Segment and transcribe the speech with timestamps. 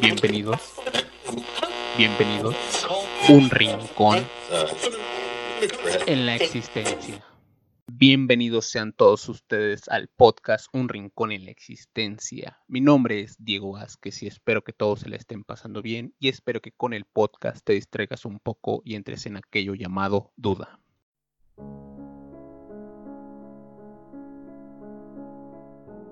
[0.00, 0.74] Bienvenidos.
[1.98, 2.56] Bienvenidos.
[3.28, 4.26] Un rincón
[6.06, 7.24] en la existencia.
[7.86, 12.58] Bienvenidos sean todos ustedes al podcast Un Rincón en la Existencia.
[12.68, 16.28] Mi nombre es Diego Vázquez y espero que todos se le estén pasando bien y
[16.28, 20.80] espero que con el podcast te distraigas un poco y entres en aquello llamado duda.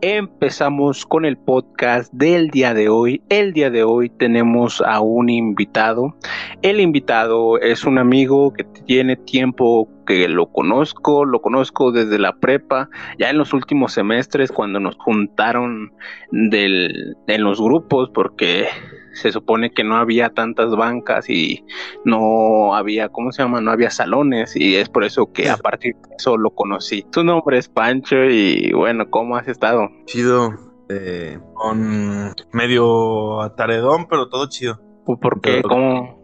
[0.02, 3.22] Empezamos con el podcast del día de hoy.
[3.28, 6.16] El día de hoy tenemos a un invitado.
[6.62, 12.34] El invitado es un amigo que tiene tiempo que lo conozco, lo conozco desde la
[12.34, 15.92] prepa, ya en los últimos semestres cuando nos juntaron
[16.32, 18.68] del, en los grupos porque
[19.12, 21.64] se supone que no había tantas bancas y
[22.04, 23.60] no había, ¿cómo se llama?
[23.60, 27.04] No había salones y es por eso que a partir de eso lo conocí.
[27.10, 29.88] Tu nombre es Pancho y bueno, ¿cómo has estado?
[30.06, 30.54] Chido,
[30.88, 34.80] eh, con medio ataredón, pero todo chido.
[35.04, 35.62] ¿Por qué?
[35.62, 36.20] ¿Cómo?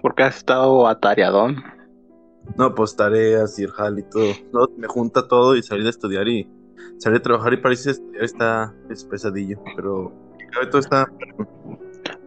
[0.00, 1.62] ¿Por qué has estado atareadón?
[2.56, 4.32] No, pues tareas y el jal y todo.
[4.52, 6.50] No, me junta todo y salir a estudiar y
[6.98, 10.12] salir a trabajar y parece estudiar está es pesadillo, pero
[10.70, 11.06] todo está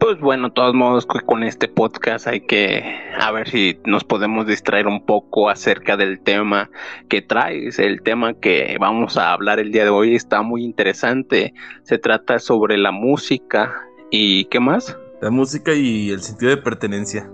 [0.04, 2.84] pues bueno, de todos modos, con este podcast hay que
[3.18, 6.70] a ver si nos podemos distraer un poco acerca del tema
[7.08, 7.80] que traes.
[7.80, 11.54] El tema que vamos a hablar el día de hoy está muy interesante.
[11.84, 13.74] Se trata sobre la música
[14.12, 14.98] y ¿qué más?
[15.22, 17.32] La música y el sentido de pertenencia.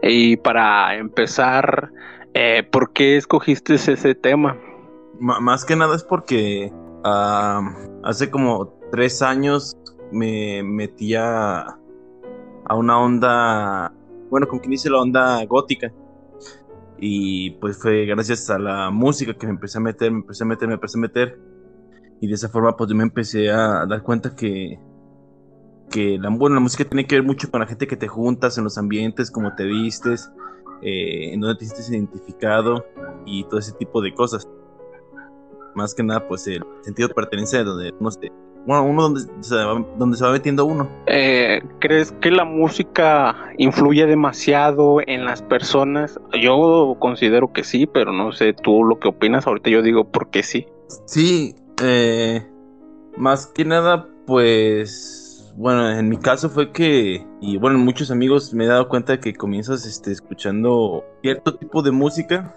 [0.00, 1.90] Y para empezar,
[2.32, 4.56] eh, ¿por qué escogiste ese tema?
[5.18, 6.70] más que nada es porque
[7.02, 7.60] ah,
[8.04, 9.76] hace como tres años
[10.12, 11.78] me metía a
[12.74, 13.92] una onda,
[14.30, 15.92] bueno, como quien dice la onda gótica.
[17.00, 20.46] Y pues fue gracias a la música que me empecé a meter, me empecé a
[20.46, 21.40] meter, me empecé a meter.
[22.20, 24.80] Y de esa forma pues yo me empecé a dar cuenta que,
[25.90, 28.58] que la, bueno, la música tiene que ver mucho con la gente que te juntas,
[28.58, 30.32] en los ambientes, cómo te vistes,
[30.82, 32.84] eh, en dónde te sientes identificado
[33.24, 34.48] y todo ese tipo de cosas.
[35.74, 38.32] Más que nada pues el sentido de pertenencia de donde uno se,
[38.66, 40.88] bueno, uno donde se va, donde se va metiendo uno.
[41.06, 46.20] Eh, ¿Crees que la música influye demasiado en las personas?
[46.40, 49.46] Yo considero que sí, pero no sé tú lo que opinas.
[49.46, 50.66] Ahorita yo digo por qué sí.
[51.06, 52.46] Sí, eh,
[53.16, 58.64] más que nada, pues, bueno, en mi caso fue que, y bueno, muchos amigos me
[58.64, 62.54] he dado cuenta que comienzas este, escuchando cierto tipo de música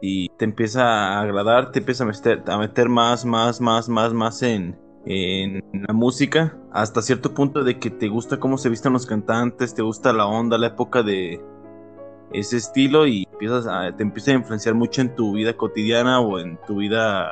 [0.00, 4.12] y te empieza a agradar, te empieza a meter, a meter más, más, más, más,
[4.12, 8.92] más en, en la música hasta cierto punto de que te gusta cómo se visten
[8.92, 11.40] los cantantes, te gusta la onda, la época de
[12.32, 16.38] ese estilo y empiezas a, te empieza a influenciar mucho en tu vida cotidiana o
[16.38, 17.28] en tu vida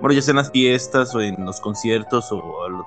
[0.00, 2.40] bueno, ya sea en las fiestas o en los conciertos o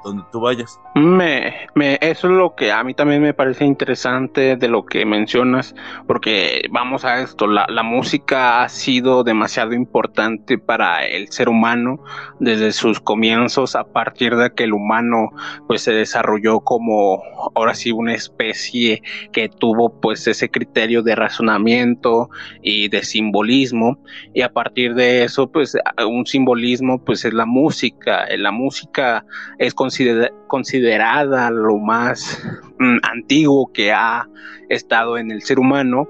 [0.03, 0.79] donde tú vayas.
[0.95, 5.05] Me, me, eso es lo que a mí también me parece interesante de lo que
[5.05, 5.75] mencionas,
[6.07, 12.03] porque vamos a esto, la, la música ha sido demasiado importante para el ser humano
[12.39, 15.29] desde sus comienzos, a partir de que el humano
[15.67, 17.21] pues se desarrolló como
[17.55, 19.01] ahora sí una especie
[19.31, 22.29] que tuvo pues ese criterio de razonamiento
[22.61, 23.97] y de simbolismo,
[24.33, 28.25] y a partir de eso pues un simbolismo pues es la música.
[28.37, 29.25] La música
[29.57, 32.41] es considerada lo más
[32.79, 34.27] mm, antiguo que ha
[34.69, 36.09] estado en el ser humano,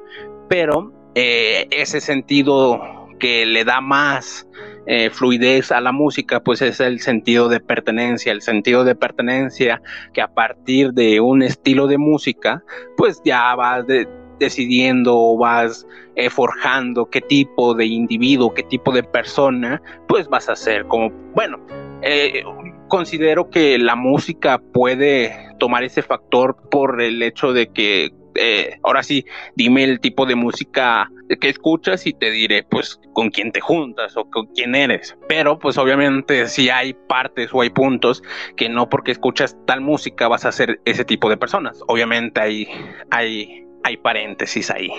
[0.50, 2.80] pero eh, ese sentido
[3.20, 4.48] que le da más
[4.86, 9.82] eh, fluidez a la música, pues es el sentido de pertenencia, el sentido de pertenencia
[10.14, 12.64] que a partir de un estilo de música,
[12.98, 14.08] pues ya vas de,
[14.40, 20.50] decidiendo o vas eh, forjando qué tipo de individuo, qué tipo de persona, pues vas
[20.50, 21.60] a ser como, bueno,
[22.02, 22.44] eh,
[22.88, 29.04] considero que la música puede tomar ese factor por el hecho de que eh, ahora
[29.04, 33.62] sí, dime el tipo de música que escuchas y te diré pues con quién te
[33.62, 35.16] juntas o con quién eres.
[35.28, 38.24] Pero pues obviamente si hay partes o hay puntos
[38.56, 41.82] que no porque escuchas tal música vas a ser ese tipo de personas.
[41.88, 42.68] Obviamente hay,
[43.12, 44.90] hay hay paréntesis ahí.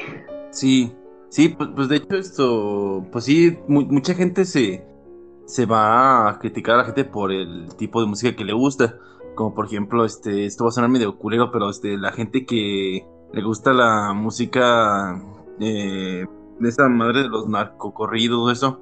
[0.51, 0.93] Sí,
[1.29, 4.85] sí, pues, pues de hecho esto, pues sí, mucha gente se,
[5.47, 8.99] se va a criticar a la gente por el tipo de música que le gusta.
[9.35, 13.05] Como por ejemplo, este, esto va a sonar medio culero, pero este, la gente que
[13.33, 15.21] le gusta la música
[15.59, 16.25] eh,
[16.61, 18.81] de esa madre de los narcocorridos, eso.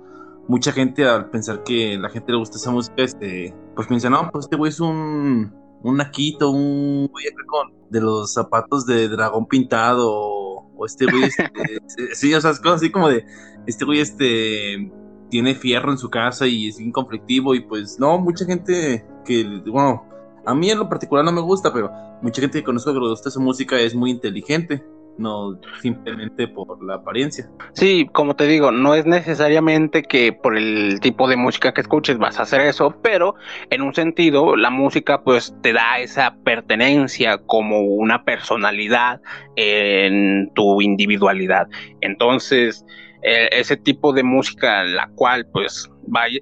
[0.49, 4.29] Mucha gente al pensar que la gente le gusta esa música, este, pues piensa, no,
[4.31, 9.47] pues este güey es un, un naquito, un güey con de los zapatos de dragón
[9.47, 11.25] pintado o, este güey,
[11.87, 13.25] este, sí, o sea, cosas así como de,
[13.67, 14.91] este güey, este,
[15.29, 20.09] tiene fierro en su casa y es inconflictivo y pues no, mucha gente que, bueno,
[20.45, 21.91] A mí en lo particular no me gusta, pero
[22.21, 24.85] mucha gente que conozco que le gusta su música es muy inteligente
[25.19, 27.49] no simplemente por la apariencia.
[27.75, 32.19] Sí, como te digo, no es necesariamente que por el tipo de música que escuches
[32.19, 33.35] vas a hacer eso, pero
[33.71, 39.21] en un sentido la música pues te da esa pertenencia como una personalidad
[39.57, 41.69] en tu individualidad.
[42.01, 42.85] Entonces,
[43.23, 45.89] e, ese tipo de música la cual pues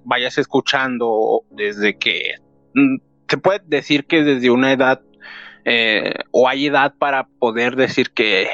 [0.04, 2.34] vayas escuchando desde que
[2.74, 2.96] mm,
[3.28, 5.02] se puede decir que desde una edad
[5.64, 8.48] eh, o hay edad para poder decir que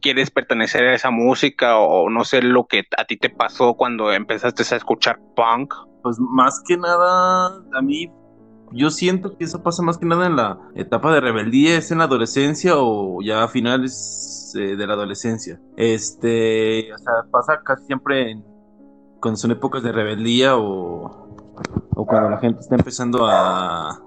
[0.00, 4.12] quieres pertenecer a esa música o no sé lo que a ti te pasó cuando
[4.12, 5.74] empezaste a escuchar punk?
[6.02, 8.10] Pues más que nada, a mí
[8.72, 11.98] yo siento que eso pasa más que nada en la etapa de rebeldía, es en
[11.98, 15.60] la adolescencia o ya a finales eh, de la adolescencia.
[15.76, 18.40] Este, o sea, pasa casi siempre
[19.20, 21.28] cuando son épocas de rebeldía o,
[21.94, 23.98] o cuando la gente está empezando a,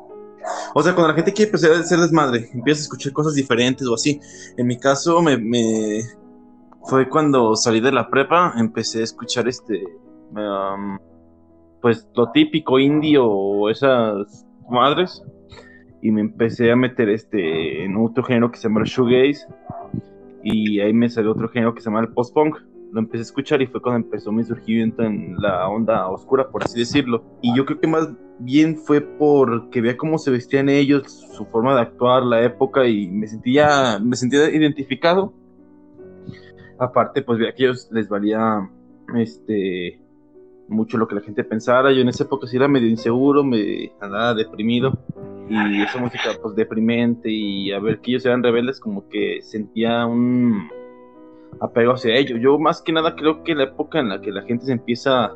[0.73, 3.87] o sea, cuando la gente quiere empezar a ser desmadre, empieza a escuchar cosas diferentes
[3.87, 4.19] o así.
[4.57, 6.01] En mi caso, me
[6.83, 9.83] fue cuando salí de la prepa, empecé a escuchar este,
[10.31, 10.97] um,
[11.81, 15.23] pues lo típico indio o esas madres.
[16.01, 19.45] Y me empecé a meter este en otro género que se llama el shoegaze.
[20.43, 22.55] Y ahí me salió otro género que se llama el post-punk
[22.91, 26.63] lo empecé a escuchar y fue cuando empezó mi surgimiento en la onda oscura, por
[26.63, 27.23] así decirlo.
[27.41, 28.09] Y yo creo que más
[28.39, 33.07] bien fue porque veía cómo se vestían ellos, su forma de actuar, la época y
[33.07, 35.33] me sentía, me sentía identificado.
[36.77, 38.69] Aparte, pues veía que a ellos les valía
[39.15, 39.99] este
[40.67, 41.91] mucho lo que la gente pensara.
[41.91, 44.97] Yo en esa época sí era medio inseguro, me andaba deprimido
[45.49, 50.05] y esa música pues deprimente y a ver que ellos eran rebeldes como que sentía
[50.05, 50.69] un
[51.61, 52.37] apego hacia ello.
[52.37, 55.31] Yo más que nada creo que la época en la que la gente se empieza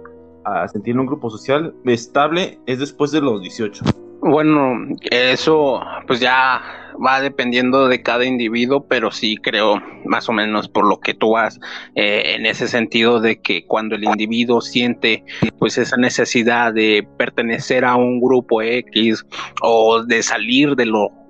[0.46, 3.84] a sentir en un grupo social estable es después de los 18.
[4.22, 6.62] Bueno, eso pues ya
[7.04, 11.32] va dependiendo de cada individuo, pero sí creo más o menos por lo que tú
[11.32, 11.60] vas
[11.96, 15.26] eh, en ese sentido de que cuando el individuo siente
[15.60, 19.26] pues esa necesidad de pertenecer a un grupo X
[19.62, 21.23] o de salir de lo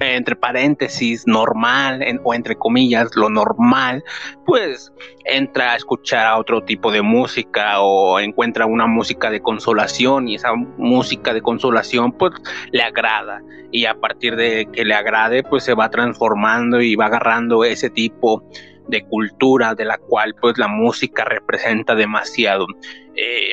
[0.00, 4.04] entre paréntesis, normal o entre comillas, lo normal,
[4.46, 4.92] pues
[5.24, 10.36] entra a escuchar a otro tipo de música o encuentra una música de consolación y
[10.36, 12.32] esa música de consolación pues
[12.70, 17.06] le agrada y a partir de que le agrade pues se va transformando y va
[17.06, 18.44] agarrando ese tipo
[18.88, 22.66] de cultura de la cual pues la música representa demasiado.
[23.14, 23.52] Eh,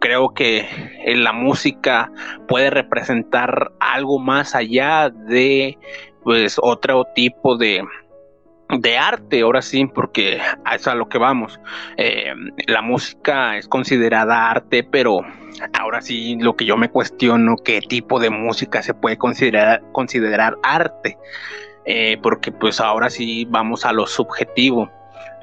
[0.00, 0.66] creo que
[1.04, 2.10] en la música
[2.48, 5.78] puede representar algo más allá de
[6.22, 7.84] pues otro tipo de,
[8.78, 10.40] de arte, ahora sí, porque
[10.72, 11.60] es a lo que vamos.
[11.96, 12.32] Eh,
[12.66, 15.20] la música es considerada arte, pero
[15.78, 20.56] ahora sí lo que yo me cuestiono, qué tipo de música se puede considerar, considerar
[20.62, 21.18] arte,
[21.84, 24.90] eh, porque pues ahora sí vamos a lo subjetivo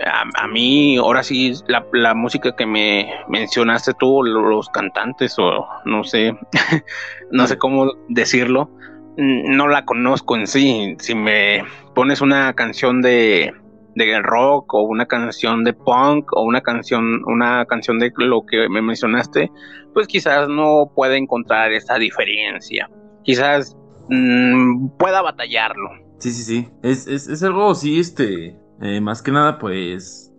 [0.06, 6.38] a, mí, ahora sí, la, música que me mencionaste tú, los cantantes, o no sé,
[7.32, 8.70] no sé cómo decirlo,
[9.18, 10.96] no la conozco en sí.
[11.00, 11.64] Si me
[11.96, 13.54] pones una canción de,
[13.96, 18.70] de rock o una canción de punk o una canción, una canción de lo que
[18.70, 19.52] me mencionaste,
[19.94, 22.90] pues quizás no pueda encontrar esa diferencia.
[23.24, 23.76] Quizás
[24.10, 25.90] mm, pueda batallarlo.
[26.20, 26.70] Sí, sí, sí.
[26.84, 30.34] Es, es, es algo, sí, este, eh, más que nada, pues,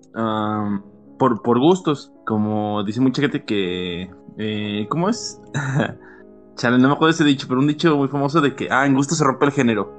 [1.18, 2.12] por, por gustos.
[2.26, 4.10] Como dice mucha gente que...
[4.38, 5.40] Eh, ¿Cómo es?
[6.56, 8.94] Chale, no me acuerdo ese dicho, pero un dicho muy famoso de que, ah, en
[8.94, 9.92] gusto se rompe el género.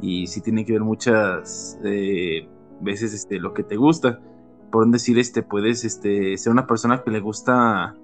[0.00, 2.48] Y sí tiene que ver muchas eh,
[2.80, 4.20] veces este, lo que te gusta.
[4.70, 7.94] Por decir, este, puedes este, ser una persona que le gusta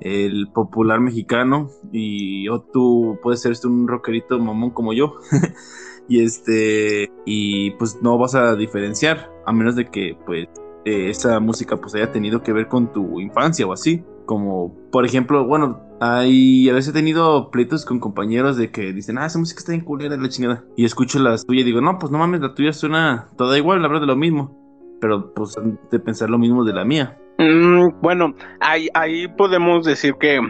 [0.00, 5.14] el popular mexicano y o tú puedes ser este, un rockerito mamón como yo
[6.08, 10.48] y este y pues no vas a diferenciar a menos de que pues
[10.84, 15.04] eh, esa música pues haya tenido que ver con tu infancia o así como por
[15.04, 19.38] ejemplo bueno hay a veces he tenido pleitos con compañeros de que dicen ah esa
[19.38, 22.18] música está bien culera la chingada y escucho la tuya y digo no pues no
[22.18, 24.66] mames la tuya suena toda igual la verdad de lo mismo
[25.00, 25.54] pero pues
[25.90, 27.18] de pensar lo mismo de la mía.
[27.38, 30.40] Mm, bueno ahí ahí podemos decir que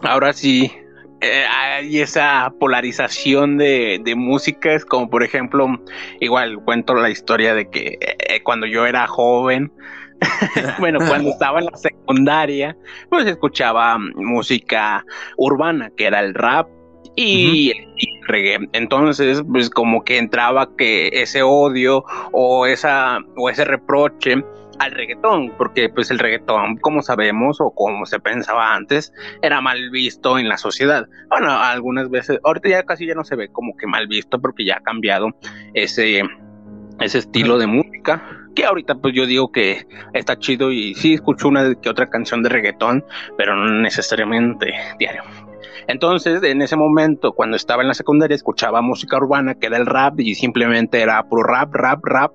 [0.00, 0.70] ahora sí
[1.20, 5.80] eh, hay esa polarización de, de músicas, como por ejemplo,
[6.20, 9.72] igual cuento la historia de que eh, cuando yo era joven,
[10.78, 12.76] bueno, cuando estaba en la secundaria,
[13.08, 15.04] pues escuchaba música
[15.36, 16.68] urbana, que era el rap,
[17.16, 17.72] y,
[18.26, 18.68] reggae.
[18.72, 24.44] Entonces, pues como que entraba que ese odio o esa o ese reproche
[24.78, 29.90] al reggaetón, porque pues el reggaetón, como sabemos o como se pensaba antes, era mal
[29.90, 31.06] visto en la sociedad.
[31.28, 34.64] Bueno, algunas veces, ahorita ya casi ya no se ve como que mal visto porque
[34.64, 35.28] ya ha cambiado
[35.74, 36.22] ese,
[37.00, 38.22] ese estilo de música,
[38.54, 42.42] que ahorita pues yo digo que está chido y sí escucho una que otra canción
[42.42, 43.04] de reggaetón,
[43.36, 45.22] pero no necesariamente diario.
[45.88, 49.86] Entonces, en ese momento, cuando estaba en la secundaria, escuchaba música urbana, que era el
[49.86, 52.32] rap, y simplemente era puro rap, rap, rap,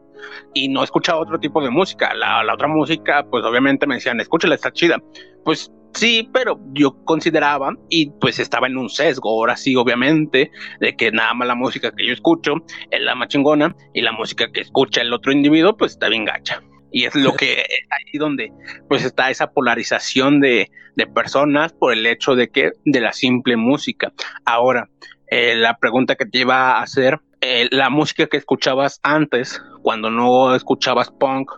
[0.53, 2.13] y no escuchaba otro tipo de música.
[2.13, 5.01] La, otra música, pues obviamente me decían, escúchala, está chida.
[5.43, 10.95] Pues sí, pero yo consideraba, y pues estaba en un sesgo, ahora sí, obviamente, de
[10.95, 12.55] que nada más la música que yo escucho
[12.91, 16.25] es la más chingona, y la música que escucha el otro individuo, pues está bien
[16.25, 16.61] gacha.
[16.95, 18.53] Y es lo que ahí donde
[18.87, 20.69] pues está esa polarización de,
[21.15, 24.13] personas por el hecho de que de la simple música.
[24.45, 24.89] Ahora,
[25.27, 30.09] eh, la pregunta que te iba a hacer, eh, la música que escuchabas antes, cuando
[30.09, 31.51] no escuchabas punk,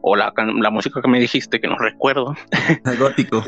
[0.00, 2.34] o la, la música que me dijiste, que no recuerdo.
[2.98, 3.42] Gótico.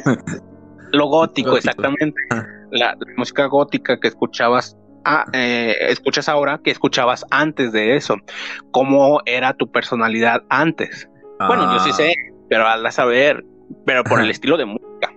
[0.92, 2.20] Lo gótico, exactamente.
[2.30, 2.46] Ah.
[2.70, 8.16] La, música gótica que escuchabas ah, eh, escuchas ahora que escuchabas antes de eso.
[8.70, 11.08] ¿Cómo era tu personalidad antes?
[11.46, 12.34] Bueno, yo sí sé, ah.
[12.48, 13.44] pero al saber,
[13.84, 15.12] pero por el estilo de música.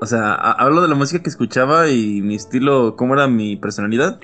[0.00, 4.20] O sea, hablo de la música que escuchaba y mi estilo, ¿cómo era mi personalidad?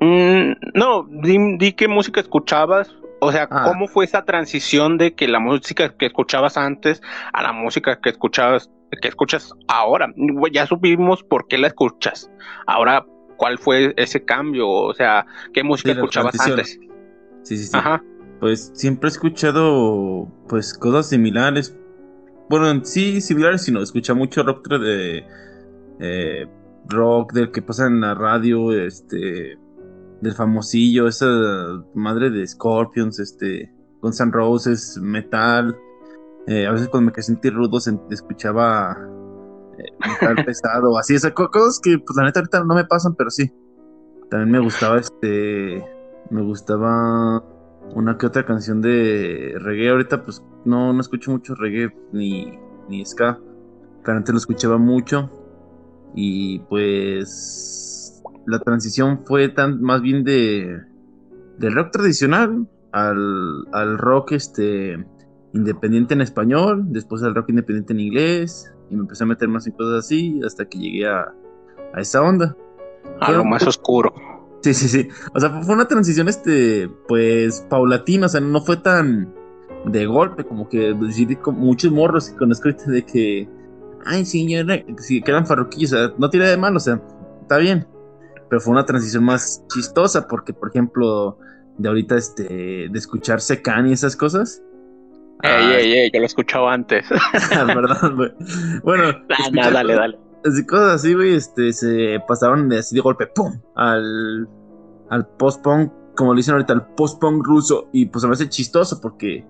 [0.00, 3.64] Mm, no, di, qué música escuchabas, o sea, ah.
[3.66, 7.02] ¿cómo fue esa transición de que la música que escuchabas antes
[7.32, 10.12] a la música que escuchabas, que escuchas ahora?
[10.52, 12.30] Ya supimos por qué la escuchas.
[12.66, 13.04] Ahora,
[13.36, 14.68] ¿cuál fue ese cambio?
[14.68, 16.78] O sea, ¿qué música escuchabas antes?
[17.42, 17.76] Sí, sí, sí.
[17.76, 18.02] Ajá
[18.40, 21.76] pues siempre he escuchado pues cosas similares.
[22.48, 25.24] Bueno, sí, similares, sino escucha mucho rock de
[26.00, 26.46] eh,
[26.88, 29.58] rock del que pasa en la radio, este
[30.20, 31.26] del famosillo, esa
[31.94, 35.76] madre de Scorpions, este Guns N' Roses, metal.
[36.46, 37.78] Eh, a veces cuando me sentí rudo
[38.10, 38.96] escuchaba
[39.78, 43.30] eh, metal pesado, así, esas cosas que pues la neta ahorita no me pasan, pero
[43.30, 43.52] sí.
[44.30, 45.84] También me gustaba este,
[46.30, 47.42] me gustaba
[47.94, 49.90] una que otra canción de reggae.
[49.90, 52.58] Ahorita pues no, no escucho mucho reggae ni,
[52.88, 53.38] ni ska,
[54.04, 55.30] pero antes lo escuchaba mucho.
[56.14, 57.99] Y pues
[58.46, 60.80] la transición fue tan más bien de
[61.58, 65.04] del rock tradicional al, al rock este
[65.52, 69.66] independiente en español, después al rock independiente en inglés, y me empecé a meter más
[69.66, 71.32] en cosas así hasta que llegué a,
[71.92, 72.56] a esa onda.
[73.20, 74.12] A lo más oscuro.
[74.62, 75.08] Sí, sí, sí.
[75.34, 79.32] O sea, fue una transición, este, pues, paulatina, o sea, no fue tan
[79.86, 80.94] de golpe, como que
[81.40, 83.48] con muchos morros y con escrito de que,
[84.04, 87.00] ay, señora, si quedan farroquillos, o sea, no tiene de mal, o sea,
[87.42, 87.86] está bien.
[88.50, 91.38] Pero fue una transición más chistosa, porque, por ejemplo,
[91.78, 94.62] de ahorita, este, de escuchar Secan y esas cosas.
[95.42, 97.06] Ey, ey, ey, yo lo escuchaba antes.
[97.50, 98.30] ¿Verdad, güey?
[98.82, 99.12] Bueno,
[99.52, 103.60] nah, dale, dale así cosas así, güey, este, se pasaron así de golpe, ¡pum!
[103.74, 104.48] Al,
[105.08, 107.88] al post-punk, como lo dicen ahorita, al post-punk ruso.
[107.92, 109.44] Y pues me hace chistoso porque,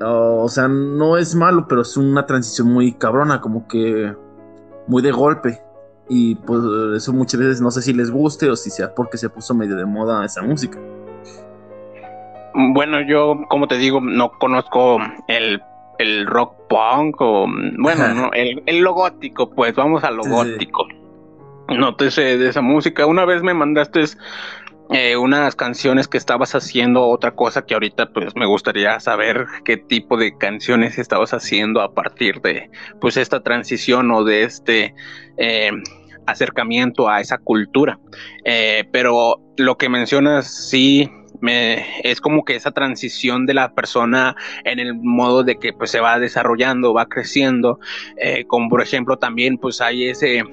[0.00, 4.14] o sea, no es malo, pero es una transición muy cabrona, como que
[4.86, 5.60] muy de golpe.
[6.08, 6.60] Y pues
[6.96, 9.76] eso muchas veces no sé si les guste o si sea porque se puso medio
[9.76, 10.78] de moda esa música.
[12.54, 14.98] Bueno, yo, como te digo, no conozco
[15.28, 15.62] el
[15.98, 17.46] el rock punk o
[17.78, 20.86] bueno, no, el, el lo gótico, pues vamos a lo gótico.
[21.68, 23.04] No te sé de esa música.
[23.04, 24.04] Una vez me mandaste
[24.90, 29.76] eh, unas canciones que estabas haciendo, otra cosa que ahorita pues me gustaría saber qué
[29.76, 34.94] tipo de canciones estabas haciendo a partir de pues esta transición o de este
[35.36, 35.72] eh,
[36.30, 37.98] acercamiento a esa cultura.
[38.44, 44.36] Eh, pero lo que mencionas sí me, es como que esa transición de la persona
[44.64, 47.78] en el modo de que pues se va desarrollando, va creciendo,
[48.16, 50.44] eh, como por ejemplo también pues hay ese,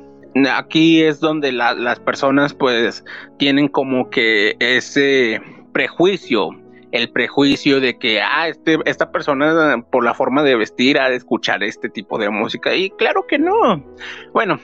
[0.52, 3.04] aquí es donde las personas pues
[3.38, 5.42] tienen como que ese
[5.74, 6.50] prejuicio
[6.96, 11.16] el prejuicio de que, ah, este, esta persona por la forma de vestir ha de
[11.16, 12.74] escuchar este tipo de música.
[12.74, 13.84] Y claro que no.
[14.34, 14.60] Bueno,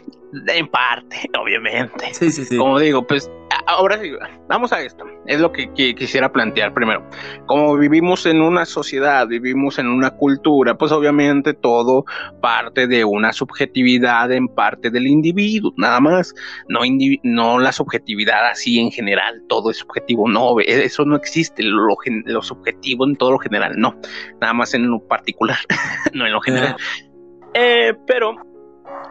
[0.48, 2.14] en parte, obviamente.
[2.14, 2.58] Sí, sí, sí.
[2.58, 3.30] Como digo, pues
[3.68, 4.12] ahora sí,
[4.48, 5.06] vamos a esto.
[5.26, 7.08] Es lo que, quisiera plantear primero.
[7.46, 12.06] Como vivimos en una sociedad, vivimos en una cultura, pues obviamente todo
[12.42, 16.34] parte de una subjetividad en parte del individuo, nada más.
[16.68, 20.28] No, la subjetividad así en general, todo es subjetivo.
[20.30, 21.64] No, eso no existe.
[21.64, 23.96] Lo, lo subjetivo en todo lo general, no.
[24.40, 25.58] Nada más en lo particular,
[26.14, 26.76] no en lo general.
[27.54, 28.36] Eh, pero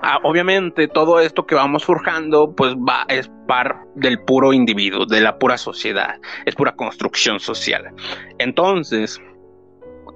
[0.03, 5.21] ah, obviamente todo esto que vamos forjando pues va es par del puro individuo, de
[5.21, 7.93] la pura sociedad, es pura construcción social.
[8.39, 9.21] Entonces,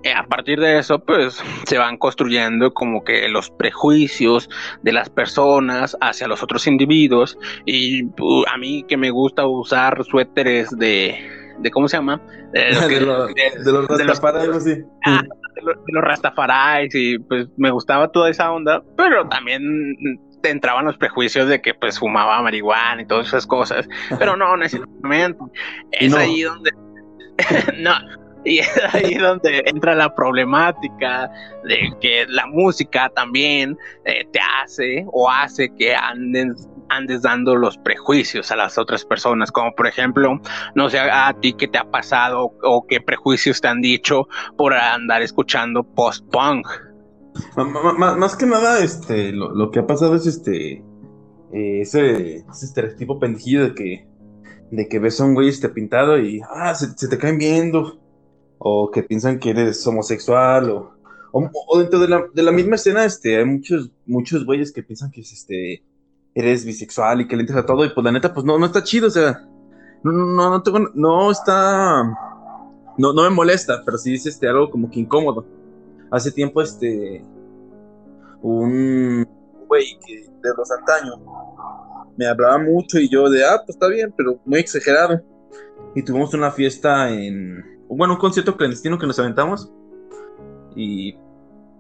[0.04, 4.50] eh, a partir de eso, pues se van construyendo como que los prejuicios
[4.83, 7.38] de las personas hacia los otros individuos.
[7.64, 11.16] Y uh, a mí que me gusta usar suéteres de,
[11.59, 12.21] de ¿cómo se llama?
[12.52, 14.83] de, los rastafarais, sí.
[15.06, 15.23] Ah,
[15.54, 19.62] de, los, rastafarais, y pues me gustaba toda esa onda, pero también
[20.42, 24.56] te entraban los prejuicios de que pues fumaba marihuana y todas esas cosas, pero no
[24.56, 25.42] necesariamente.
[25.92, 26.70] Es ahí donde...
[27.78, 27.94] no,
[28.44, 31.30] y es ahí donde entra la problemática
[31.64, 37.79] de que la música también eh, te hace o hace que andes, andes dando los
[37.79, 40.41] prejuicios a las otras personas, como por ejemplo,
[40.75, 44.75] no sé a ti qué te ha pasado o qué prejuicios te han dicho por
[44.75, 46.67] andar escuchando post-punk.
[47.57, 50.85] más que nada, este, lo, que ha pasado es este,
[51.53, 54.07] eh, ese, estereotipo pendejillo de que,
[54.71, 58.00] de que ves a un güey este pintado y, ah, se, te caen viendo
[58.59, 60.95] o que piensan que eres homosexual o,
[61.33, 65.11] o, dentro de la, de la, misma escena este hay muchos muchos güeyes que piensan
[65.11, 65.83] que este
[66.35, 68.67] eres bisexual y que le entras a todo y pues la neta pues no no
[68.67, 69.47] está chido o sea
[70.03, 72.03] no no no tengo no está
[72.99, 75.47] no no me molesta pero sí es este algo como que incómodo
[76.11, 77.25] hace tiempo este
[78.43, 79.26] un
[79.69, 81.21] güey que de los antaños
[82.17, 85.21] me hablaba mucho y yo de ah pues está bien pero muy exagerado
[85.95, 89.71] y tuvimos una fiesta en bueno, un concierto clandestino que nos aventamos.
[90.75, 91.17] Y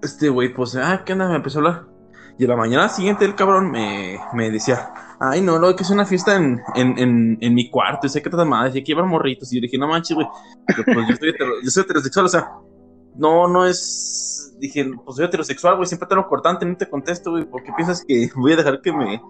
[0.02, 1.28] este güey, pues, ah, ¿qué onda?
[1.28, 1.93] Me empezó a hablar.
[2.38, 5.90] Y a la mañana siguiente el cabrón me, me decía, ay, no, lo que es
[5.90, 9.08] una fiesta en, en, en, mi cuarto, y sé que te madre, decía que iban
[9.08, 9.52] morritos.
[9.52, 10.26] Y yo dije, no manches, güey,
[10.66, 11.16] pues yo,
[11.62, 12.52] yo soy heterosexual, o sea,
[13.16, 14.56] no, no es.
[14.58, 17.72] Dije, pues soy heterosexual, güey, siempre te lo cortante, no te contesto, güey, ¿por qué
[17.76, 19.22] piensas que voy a dejar que me,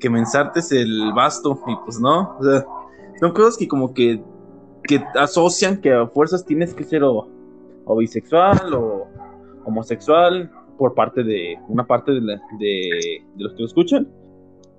[0.00, 1.60] que me ensartes el basto?
[1.66, 2.64] Y pues no, o sea,
[3.20, 4.22] son cosas que como que
[4.88, 7.28] que asocian que a fuerzas tienes que ser o,
[7.96, 9.06] bisexual o
[9.64, 14.08] homosexual por parte de una parte de, de, los que lo escuchan.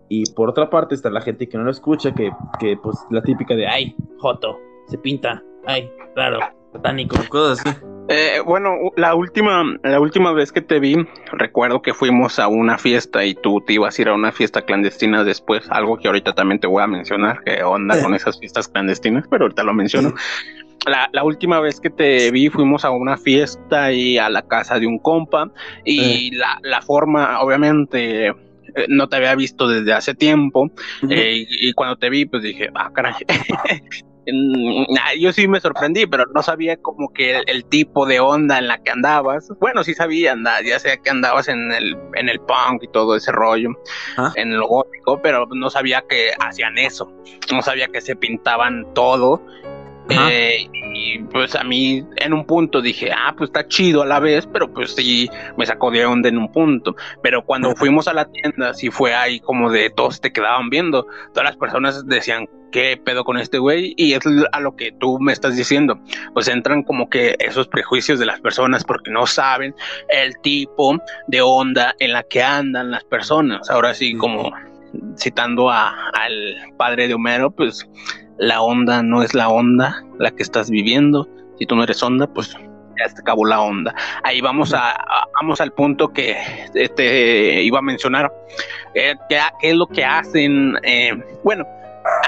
[0.08, 3.22] Y por otra parte está la gente que no lo escucha que, que pues la
[3.22, 6.39] típica de ay joto se pinta ay claro
[6.74, 7.77] satánico cosas así.
[8.12, 10.96] Eh, bueno, la última, la última vez que te vi,
[11.31, 14.64] recuerdo que fuimos a una fiesta y tú te ibas a ir a una fiesta
[14.64, 18.68] clandestina después, algo que ahorita también te voy a mencionar, que onda con esas fiestas
[18.68, 20.16] clandestinas, pero ahorita lo menciono.
[20.85, 24.87] La, última vez que te vi fuimos a una fiesta y a la casa de
[24.87, 25.51] un compa
[25.85, 28.27] y la, la forma, obviamente,
[28.75, 30.72] eh, no te había visto desde hace tiempo
[31.09, 33.13] eh, y, cuando te vi pues dije, ah, caray,
[35.20, 38.81] yo sí me sorprendí, pero no sabía como que el, tipo de onda en la
[38.81, 39.50] que andabas.
[39.59, 43.15] Bueno, sí sabía andar, ya sé que andabas en el, en el punk y todo
[43.15, 43.70] ese rollo,
[44.18, 44.31] ah.
[44.35, 47.11] en lo gótico, pero no sabía que hacían eso.
[47.51, 49.44] No sabía que se pintaban todo.
[50.09, 54.19] Eh, y pues a mí en un punto dije, ah, pues está chido a la
[54.19, 56.95] vez, pero pues sí me sacó de onda en un punto.
[57.22, 61.05] Pero cuando fuimos a la tienda, sí fue ahí como de todos te quedaban viendo.
[61.33, 63.93] Todas las personas decían, ¿qué pedo con este güey?
[63.98, 66.00] Y es a lo que tú me estás diciendo.
[66.33, 69.75] Pues entran como que esos prejuicios de las personas porque no saben
[70.09, 73.69] el tipo de onda en la que andan las personas.
[73.69, 74.51] Ahora sí, como
[75.17, 77.87] citando al padre de Homero, pues
[78.39, 81.27] la onda no es la onda la que estás viviendo.
[81.57, 82.55] Si tú no eres onda, pues
[82.97, 83.93] ya te acabó la onda.
[84.23, 84.97] Ahí vamos a,
[85.41, 86.37] vamos al punto que
[86.73, 88.31] te este, iba a mencionar.
[88.95, 90.77] Eh, ¿qué, es lo que hacen?
[90.83, 91.11] Eh,
[91.43, 91.65] bueno,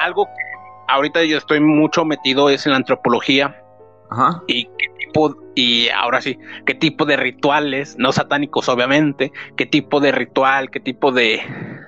[0.02, 0.52] algo que
[0.90, 3.58] ahorita yo estoy mucho metido es en la antropología.
[4.46, 10.02] Y qué tipo, y ahora sí, qué tipo de rituales, no satánicos obviamente, qué tipo
[10.02, 11.42] de ritual, qué tipo de,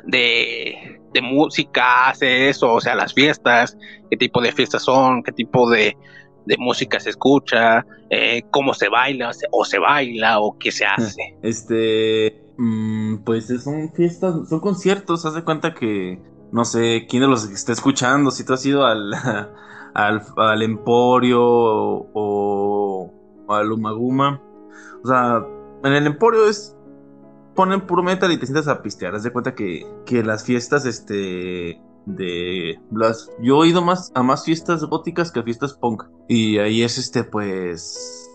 [0.05, 3.77] de, de música hace eso, o sea, las fiestas,
[4.09, 5.97] qué tipo de fiestas son, qué tipo de,
[6.45, 11.37] de música se escucha, eh, cómo se baila o se baila o qué se hace.
[11.41, 16.19] Este, mm, pues son fiestas, son conciertos, haz de cuenta que
[16.51, 19.13] no sé quién de los que está escuchando, si tú has ido al,
[19.93, 23.11] al, Emporio o,
[23.49, 24.41] al Umaguma.
[25.03, 25.45] O sea,
[25.83, 26.77] en el Emporio es.
[27.55, 29.15] Ponen puro metal y te sientas a pistear.
[29.15, 31.81] Haz de cuenta que, que las fiestas, este.
[32.05, 33.29] De las.
[33.39, 36.03] Yo he ido más a más fiestas góticas que a fiestas punk.
[36.27, 38.29] Y ahí es este, pues.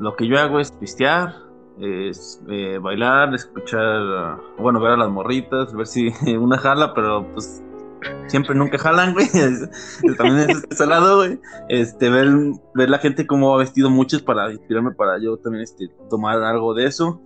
[0.00, 1.34] Lo que yo hago es pistear,
[1.78, 7.62] es eh, bailar, escuchar, bueno, ver a las morritas, ver si una jala, pero pues
[8.26, 9.28] siempre nunca jalan, güey.
[10.16, 11.40] También es este lado, güey.
[11.68, 12.28] Este, ver,
[12.74, 16.74] ver la gente cómo ha vestido muchos para inspirarme para yo también este, tomar algo
[16.74, 17.20] de eso.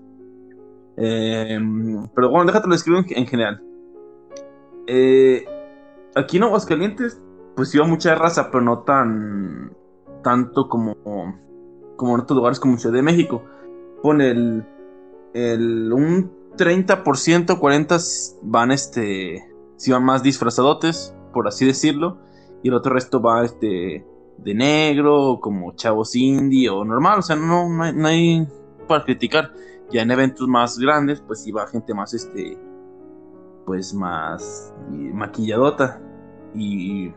[1.00, 3.62] Em, pero bueno, déjate lo escribo en, general.
[4.86, 5.44] Eh,
[6.14, 7.20] aquí en Aguascalientes,
[7.54, 9.72] pues iba mucha raza, pero no tan
[10.22, 10.96] tanto como,
[11.96, 13.44] como en otros lugares como Ciudad de México.
[14.02, 14.64] Pone el,
[15.34, 19.44] el un 30%, 40% van este,
[19.76, 22.18] si van más disfrazadotes, por así decirlo,
[22.62, 24.04] y el otro resto va este
[24.38, 28.46] de negro, como chavos indie o normal, o sea, no, no, hay,
[28.86, 29.52] para criticar.
[29.90, 32.58] Ya en eventos más grandes, pues iba gente más, este,
[33.64, 36.00] pues más maquilladota.
[36.54, 37.12] Y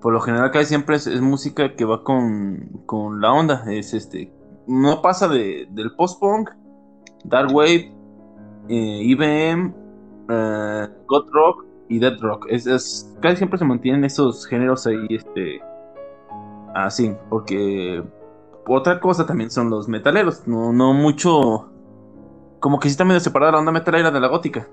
[0.00, 3.64] por lo general casi siempre es, música que va con, con, la onda.
[3.70, 4.32] Es este,
[4.66, 6.50] no pasa de, del post-punk,
[7.24, 7.92] dark wave,
[8.68, 9.74] eh, IBM,
[10.28, 12.46] eh, God Rock y Dead Rock.
[12.48, 15.60] Es, casi siempre se mantienen esos géneros ahí, este,
[16.74, 18.02] así, porque
[18.66, 21.69] otra cosa también son los metaleros, no, no mucho,
[22.60, 24.68] como que sí está medio separada la onda metalera de la gótica.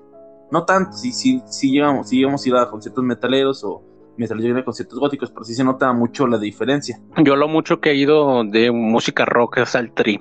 [0.50, 3.82] No tanto, si, si, si llegamos, si llegamos a ir a conciertos metaleros o
[4.16, 7.00] metaleros a conciertos góticos, pero sí se nota mucho la diferencia.
[7.18, 10.20] Yo lo mucho que he ido de música rock es al tri.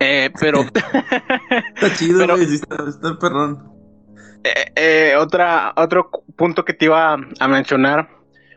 [0.00, 0.60] Eh, pero.
[1.74, 3.72] está chido, está, perrón.
[4.42, 8.08] Eh, eh, otra, otro punto que te iba a mencionar.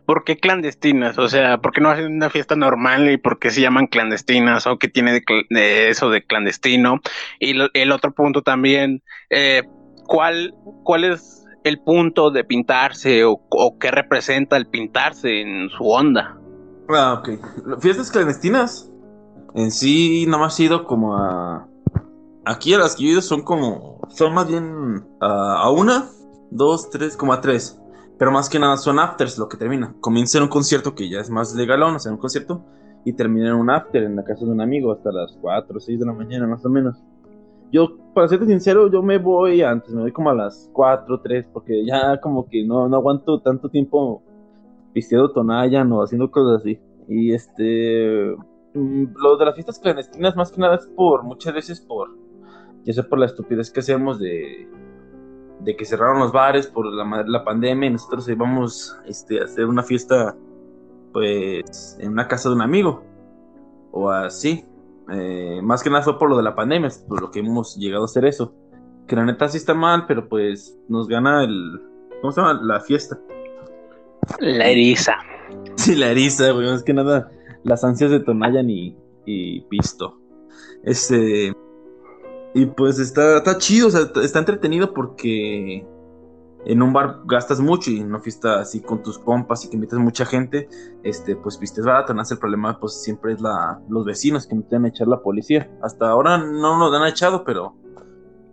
[0.08, 1.20] ¿Por qué clandestinas?
[1.20, 4.65] O sea, ¿por qué no hacen una fiesta normal y por qué se llaman clandestinas?
[4.65, 7.02] ¿O qué tiene de, eso de clandestino?
[7.41, 9.04] Y el otro punto también,
[10.08, 13.41] ¿cuál, ¿cuál es el punto de pintarse o,
[13.80, 16.38] qué representa el pintarse en su onda?
[16.88, 17.82] Ah, ok.
[17.82, 18.89] Fiestas clandestinas
[19.56, 21.67] en sí no ha sido como a...
[22.46, 24.00] Aquí a las que yo he ido son como...
[24.08, 26.06] Son más bien a una,
[26.50, 27.78] dos, tres, como a tres.
[28.17, 29.95] Pero más que nada son afters lo que termina.
[29.99, 32.63] Comienza en un concierto que ya es más legalón, o sea, un concierto.
[33.06, 35.80] Y termina en un after en la casa de un amigo hasta las 4 o
[35.80, 36.97] 6 de la mañana más o menos.
[37.71, 41.47] Yo, para serte sincero, yo me voy antes, me voy como a las 4, 3,
[41.53, 44.23] porque ya como que no, no aguanto tanto tiempo
[44.93, 46.80] pisteando tonalla o haciendo cosas así.
[47.08, 48.36] Y este
[48.77, 52.10] Mm, lo de las fiestas clandestinas más que nada es por, muchas veces por,
[52.84, 54.67] ya sea por la estupidez que hacemos de,
[55.60, 59.65] de que cerraron los bares por la, la pandemia y nosotros íbamos este, a hacer
[59.65, 60.36] una fiesta
[61.13, 63.04] pues en una casa de un amigo
[63.91, 64.65] o así.
[65.12, 68.04] Eh, más que nada fue por lo de la pandemia, por lo que hemos llegado
[68.04, 68.54] a hacer eso.
[69.08, 71.82] Que la neta sí está mal, pero pues nos gana el...
[72.22, 72.60] ¿Cómo se llama?
[72.62, 73.17] La fiesta.
[74.39, 75.15] La eriza.
[75.76, 76.67] Sí, la eriza, güey.
[76.67, 77.32] Más que nada
[77.67, 80.17] las ansias de Tonayan y, y Pisto.
[80.84, 81.54] Este.
[82.58, 85.86] Y pues está, está chido, o sea, está entretenido porque
[86.65, 89.76] en un bar gastas mucho y en una fiesta así con tus compas y que
[89.76, 90.67] invitas mucha gente,
[91.04, 94.76] este, pues vistes barato, no el problema, pues siempre es la, los vecinos que te
[94.76, 95.70] van a echar la policía.
[95.84, 97.76] Hasta ahora no nos han echado, pero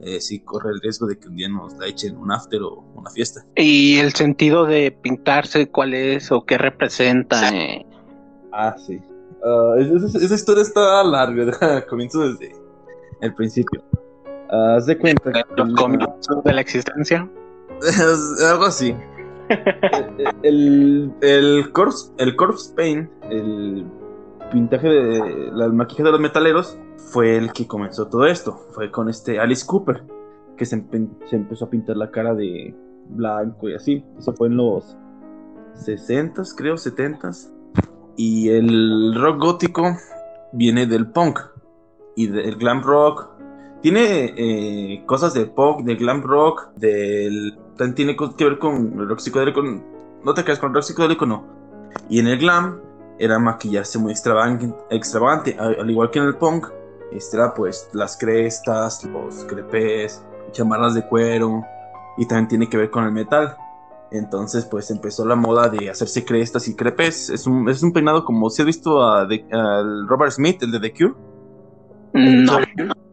[0.00, 2.84] eh, sí corre el riesgo de que un día nos la echen un after o
[2.94, 3.44] una fiesta.
[3.56, 7.48] ¿Y el sentido de pintarse cuál es o qué representa?
[7.48, 7.86] Eh,
[8.54, 9.00] Ah, sí.
[9.44, 12.54] Ah, esa, historia está larga, comienzo desde
[13.20, 13.82] el principio.
[14.54, 15.30] Haz de cuenta.
[15.30, 17.28] de la existencia?
[18.50, 18.94] Algo así.
[20.42, 23.84] el, el, corpse, el corpse paint, el
[24.50, 28.58] pintaje de la maquillaje de los metaleros, fue el que comenzó todo esto.
[28.72, 30.04] Fue con este Alice Cooper,
[30.56, 30.82] que se,
[31.28, 32.74] se empezó a pintar la cara de
[33.08, 34.04] blanco y así.
[34.18, 34.96] Eso fue en los
[35.74, 37.50] 60s, creo, 70s.
[38.16, 39.96] Y el rock gótico
[40.52, 41.40] viene del punk
[42.16, 43.33] y del glam rock.
[43.84, 47.54] Tiene eh, cosas de punk, de glam rock, del.
[47.76, 49.60] También tiene que ver con el rock psicodélico.
[49.62, 51.44] No te creas con el rock psicodélico, no.
[52.08, 52.80] Y en el glam
[53.18, 56.68] era maquillarse muy extravagante, extravagante al igual que en el punk.
[57.12, 61.62] Este era pues las crestas, los crepes, chamarras de cuero.
[62.16, 63.54] Y también tiene que ver con el metal.
[64.10, 67.28] Entonces, pues empezó la moda de hacerse crestas y crepes.
[67.28, 70.80] Es un, es un peinado como si has visto a, al Robert Smith, el de
[70.80, 71.14] The Cure.
[72.14, 73.03] No, no,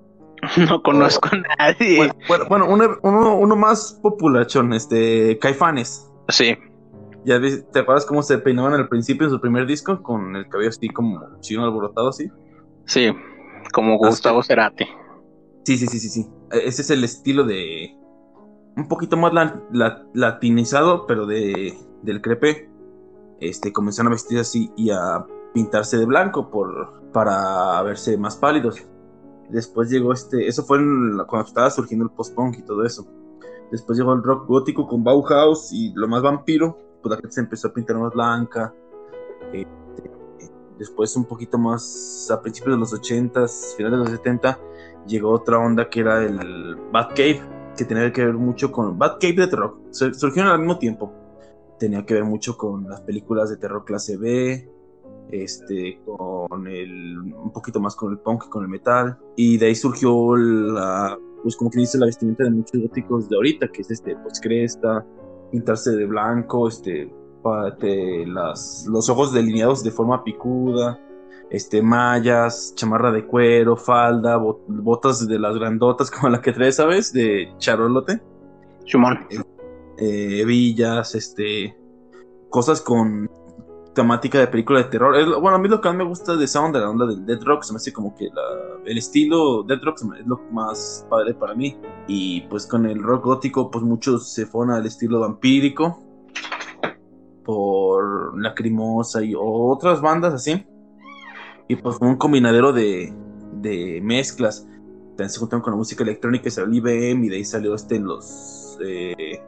[0.84, 2.12] conozco a nadie.
[2.28, 6.10] Bueno, bueno, uno, uno, más populachón, este, Caifanes.
[6.30, 6.58] Sí.
[7.24, 10.02] ¿Ya te acuerdas cómo se peinaban al principio en su primer disco?
[10.02, 12.32] Con el cabello así como chino alborotado así.
[12.86, 13.12] Sí,
[13.74, 14.86] como Gustavo Cerati.
[15.64, 16.28] Sí, sí, sí, sí, sí.
[16.52, 17.96] E, ese es el estilo de,
[18.76, 19.34] un poquito más
[20.14, 22.70] latinizado, pero de, del crepe.
[23.40, 28.88] Este, comenzaron a vestir así y a pintarse de blanco por, para verse más pálidos.
[29.52, 30.78] Después llegó este, eso fue
[31.28, 33.06] cuando estaba surgiendo el post-punk y todo eso.
[33.72, 37.42] Después llegó el rock gótico con Bauhaus y lo más vampiro, pues la gente se
[37.42, 38.74] empezó a pintar más blanca.
[39.54, 40.12] Este,
[40.78, 44.60] después un poquito más a principios de los 80s, finales de los 70,
[45.06, 47.42] llegó otra onda que era el Batcave,
[47.78, 49.78] que tenía que ver mucho con Batcave de terror.
[49.92, 51.14] Surgieron al mismo tiempo.
[51.80, 54.70] Tenía que ver mucho con las películas de terror clase B,
[55.30, 59.76] este, con el, un poquito más con el punk, con el metal, y de ahí
[59.76, 63.92] surgió la, pues como que dice la vestimenta de muchos góticos de ahorita, que es
[63.92, 65.06] este, pues cresta,
[65.52, 67.12] pintarse de blanco, este,
[68.28, 71.00] las, los ojos delineados de forma picuda,
[71.50, 77.12] este, mallas, chamarra de cuero, falda, botas de las grandotas como la que trae, ¿sabes?
[77.12, 78.22] De charolote.
[78.86, 79.28] Chumón.
[79.98, 81.78] Eh, hebillas, este,
[82.50, 83.30] cosas con
[83.94, 85.40] temática de película de terror.
[85.42, 87.42] bueno, a mí lo que más me gusta de esa onda, la onda del Dead
[87.44, 88.30] Rock, se me hace como que
[88.86, 91.78] el estilo Dead Rock es lo más padre para mí.
[92.08, 96.00] Y pues con el rock gótico, pues muchos se fueron al estilo vampírico
[97.44, 100.66] por Lacrimosa y otras bandas así.
[101.68, 103.14] Y pues un combinadero de,
[103.54, 104.68] de mezclas.
[105.10, 108.00] También se juntaron con la música electrónica y salió IBM y de ahí salió este
[108.00, 109.42] los eh,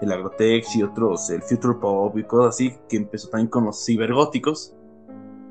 [0.00, 3.84] el Agrotex y otros, el Future Pop y cosas así, que empezó también con los
[3.84, 4.74] cibergóticos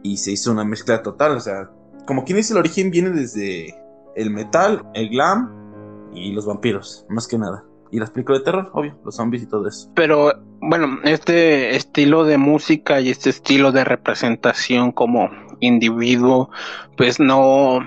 [0.04, 1.70] y se hizo una mezcla total, o sea,
[2.06, 3.76] como quien dice el origen viene desde
[4.16, 7.64] el metal, el glam y los vampiros, más que nada.
[7.92, 9.90] Y las películas de terror, obvio, los zombies y todo eso.
[9.96, 15.30] Pero bueno, este estilo de música y este estilo de representación como
[15.60, 16.50] individuo,
[16.98, 17.80] pues no,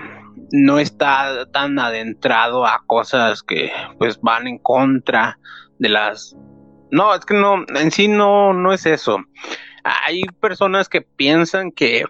[0.51, 5.37] no está tan adentrado a cosas que pues van en contra
[5.77, 6.35] de las
[6.91, 9.17] no, es que no, en sí no, no es eso.
[9.83, 12.05] Hay personas que piensan que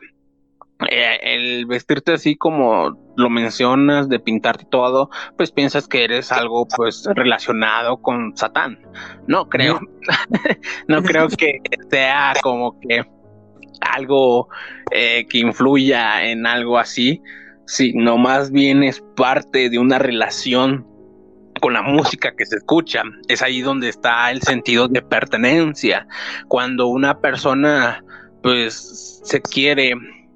[0.89, 6.67] eh, el vestirte así como lo mencionas, de pintarte todo, pues piensas que eres algo
[6.76, 8.80] pues relacionado con Satán.
[9.28, 9.80] No creo,
[10.88, 13.04] no creo que sea como que
[13.82, 14.50] algo
[14.91, 17.22] eh, que influya en algo así,
[17.67, 20.88] sino más bien es parte de una relación
[21.62, 23.04] con la música que se escucha.
[23.30, 26.06] Es ahí donde está el sentido de pertenencia.
[26.50, 28.04] Cuando una persona
[28.41, 29.93] pues se quiere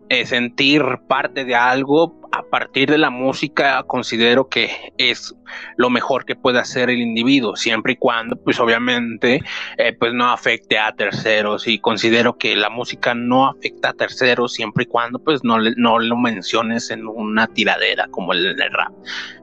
[0.10, 5.34] eh, sentir parte de algo, a partir de la música considero que es
[5.78, 9.42] lo mejor que puede hacer el individuo, siempre y cuando, pues obviamente,
[9.78, 14.54] eh, pues no afecte a terceros y considero que la música no afecta a terceros
[14.54, 18.94] siempre y cuando, pues no, no lo menciones en una tiradera como el, el rap.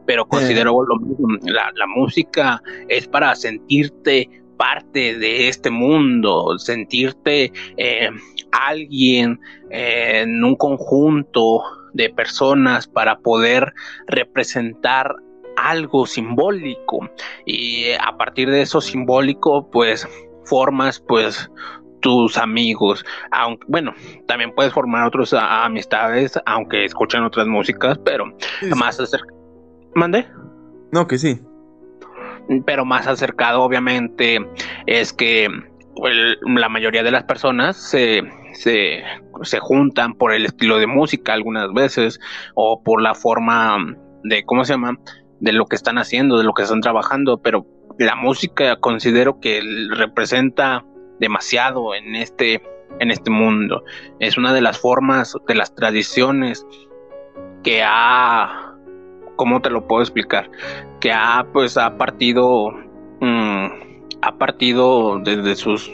[0.07, 4.29] Pero considero lo mismo, la, la música es para sentirte
[4.63, 8.11] parte de este mundo, sentirte eh,
[8.53, 11.63] alguien eh, en un conjunto
[11.95, 13.73] de personas para poder
[14.07, 15.15] representar
[15.57, 17.11] algo simbólico
[17.45, 20.09] y a partir de eso simbólico pues
[20.45, 21.51] formas pues
[22.01, 23.95] tus amigos, aunque bueno,
[24.27, 28.27] también puedes formar otras amistades aunque escuchen otras músicas, pero
[28.77, 29.33] más acerca.
[29.95, 30.27] ¿Mande?
[30.91, 31.41] No, que sí.
[32.67, 34.39] Pero más acercado obviamente
[34.87, 35.49] es que
[36.45, 39.03] la mayoría de las personas se, se,
[39.43, 42.21] se, juntan por el estilo de música algunas veces
[42.55, 44.99] o por la forma de, ¿cómo se llama?
[45.41, 47.67] De lo que están haciendo, de lo que están trabajando, pero
[47.99, 49.61] la música considero que
[49.91, 50.85] representa
[51.19, 52.63] demasiado en este,
[53.01, 53.85] en este mundo.
[54.19, 56.67] Es una de las formas, de las tradiciones
[57.63, 58.75] que ha,
[59.37, 60.51] ¿cómo te lo puedo explicar?
[61.01, 62.71] Que ha, pues, ha partido...
[63.21, 65.91] Mm, ha partido desde sus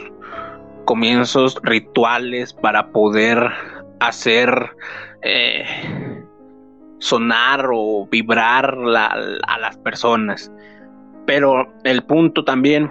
[0.88, 3.50] comienzos rituales para poder
[4.00, 4.70] hacer
[5.20, 5.66] eh,
[6.98, 10.50] sonar o vibrar a las personas.
[11.26, 12.90] Pero el punto también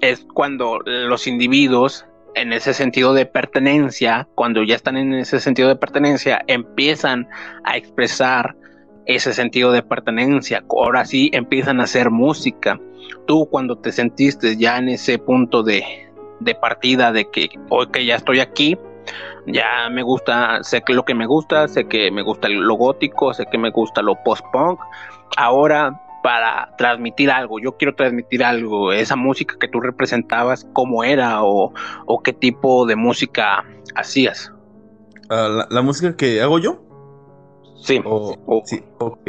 [0.00, 2.04] es cuando los individuos
[2.34, 7.28] en ese sentido de pertenencia, cuando ya están en ese sentido de pertenencia, empiezan
[7.62, 8.56] a expresar
[9.06, 10.64] ese sentido de pertenencia.
[10.68, 12.80] Ahora sí empiezan a hacer música.
[13.28, 16.05] Tú cuando te sentiste ya en ese punto de,
[16.60, 18.78] partida de que hoy que ya estoy aquí,
[19.46, 23.32] ya me gusta, sé que lo que me gusta, sé que me gusta lo gótico,
[23.32, 24.80] sé que me gusta lo post-punk.
[25.36, 31.44] Ahora para transmitir algo, yo quiero transmitir algo, esa música que tú representabas, cómo era
[31.44, 31.72] o,
[32.24, 34.52] qué tipo de música hacías.
[35.30, 36.82] Ah, la, música que hago yo?
[37.76, 38.02] Sí.
[38.64, 39.20] sí, ok.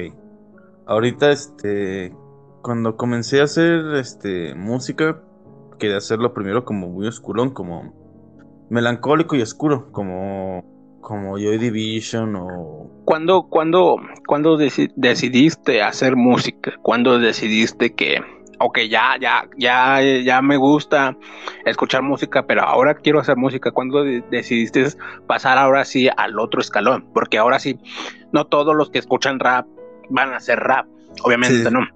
[0.88, 2.15] Ahorita, este,
[2.63, 5.22] cuando comencé a hacer, este, música,
[5.78, 7.94] quería hacerlo primero como muy oscurón, como
[8.70, 10.63] melancólico y oscuro, como,
[11.02, 12.90] como Joy Division o...
[13.06, 16.74] ¿Cuándo, cuando, cuando decidiste hacer música?
[16.82, 18.22] ¿Cuándo decidiste que
[18.60, 21.16] ok, ya, ya, ya, ya me gusta
[21.66, 23.72] escuchar música, pero ahora quiero hacer música.
[23.72, 24.88] ¿Cuándo decidiste
[25.28, 27.08] pasar ahora sí al otro escalón?
[27.13, 27.80] Porque ahora sí,
[28.32, 29.68] no todos los que escuchan rap
[30.10, 30.88] van a hacer rap,
[31.24, 31.88] obviamente no.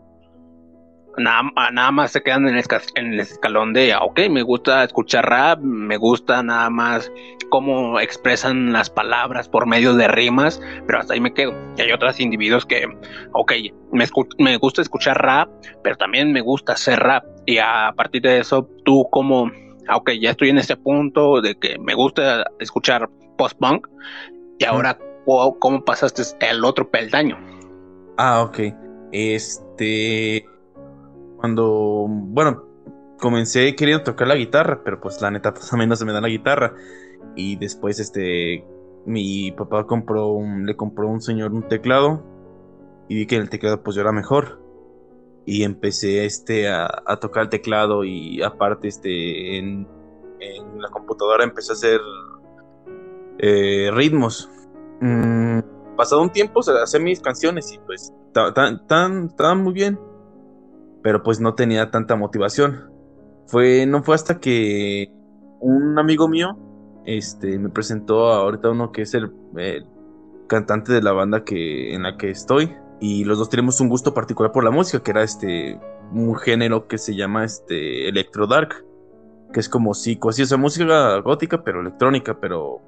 [1.17, 2.63] Nada, nada, más se quedan en el,
[2.95, 7.12] en el escalón de, ok, me gusta escuchar rap, me gusta nada más
[7.50, 11.54] cómo expresan las palabras por medio de rimas, pero hasta ahí me quedo.
[11.78, 12.88] Y hay otros individuos que,
[13.34, 13.52] ok,
[13.91, 14.06] me,
[14.39, 15.50] me gusta escuchar rap,
[15.84, 17.26] pero también me gusta hacer rap.
[17.45, 19.52] Y a partir de eso, tú como,
[19.93, 23.88] ok, ya estoy en este punto de que me gusta escuchar post-punk,
[24.60, 27.38] y ahora, ¿cómo pasaste el otro peldaño?
[28.17, 28.60] Ah, ok.
[29.12, 30.45] Este
[31.41, 32.63] cuando, bueno,
[33.19, 36.13] comencé queriendo tocar la guitarra, pero pues la neta, pues a mí no se me
[36.13, 36.73] da la guitarra.
[37.36, 38.65] Y después, este,
[39.06, 42.23] mi papá compró le compró un señor un teclado
[43.10, 44.62] y vi que el teclado pues yo era mejor.
[45.43, 46.88] Y empecé, este, a,
[47.19, 49.88] tocar el teclado y aparte, este, en,
[50.77, 51.99] la computadora empecé a hacer
[53.39, 54.49] eh, ritmos.
[55.01, 55.60] Mm,
[55.95, 59.99] pasado un tiempo, o sea, hacer mis canciones y pues estaban muy bien
[61.04, 62.92] pero pues no tenía tanta motivación.
[63.48, 65.12] Fue, no fue hasta que
[65.60, 66.58] un amigo mío
[67.06, 69.32] este, me presentó ahorita uno que es el,
[70.48, 72.76] cantante de la banda que, en la que estoy.
[73.00, 75.80] Y los dos tenemos un gusto particular por la música, que era este
[76.14, 78.86] un género que se llama este electro dark,
[79.54, 82.82] que es como psico, así, o sea, música gótica, pero electrónica, pero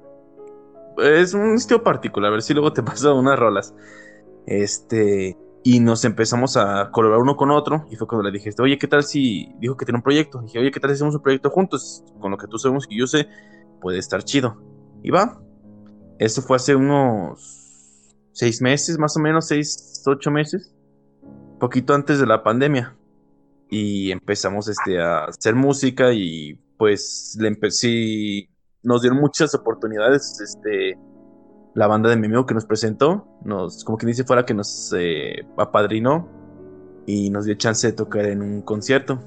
[0.98, 2.28] es un estilo particular.
[2.28, 3.74] A ver si luego te paso unas rolas.
[4.46, 7.86] Este, y nos empezamos a colaborar uno con otro.
[7.90, 10.40] Y fue cuando le dije, oye, ¿qué tal si dijo que tiene un proyecto?
[10.42, 12.04] dije, oye, ¿qué tal si hacemos un proyecto juntos?
[12.20, 13.28] Con lo que tú sabemos y yo sé,
[13.80, 14.62] puede estar chido.
[15.02, 15.40] Y va.
[16.18, 20.74] Eso fue hace unos seis meses, más o menos, seis, ocho meses.
[21.58, 22.94] Poquito antes de la pandemia.
[23.70, 28.50] Y empezamos este, a hacer música y pues le empecé.
[28.82, 30.38] Nos dieron muchas oportunidades.
[30.42, 30.98] Este
[31.74, 34.94] la banda de mi amigo que nos presentó, nos, como quien dice fuera que nos
[34.96, 36.28] eh, apadrinó
[37.06, 39.18] y nos dio chance de tocar en un concierto.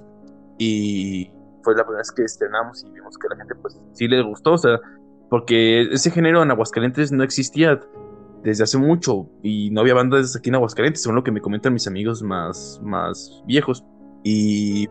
[0.57, 1.29] Y
[1.61, 4.21] fue la primera vez que estrenamos y vimos que a la gente pues sí le
[4.23, 4.79] gustó, o sea,
[5.29, 7.79] porque ese género en Aguascalientes no existía
[8.43, 11.73] desde hace mucho y no había bandas aquí en Aguascalientes, según lo que me comentan
[11.73, 13.83] mis amigos más, más viejos.
[14.23, 14.87] Y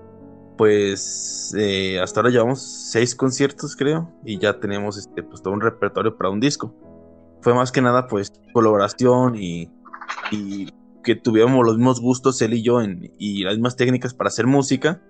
[0.58, 5.60] pues eh, hasta ahora llevamos seis conciertos creo y ya tenemos este, pues, todo un
[5.60, 6.74] repertorio para un disco
[7.46, 9.70] fue más que nada pues colaboración y,
[11.04, 14.48] que tuviéramos los mismos gustos él y yo en, y las mismas técnicas para hacer
[14.48, 15.00] música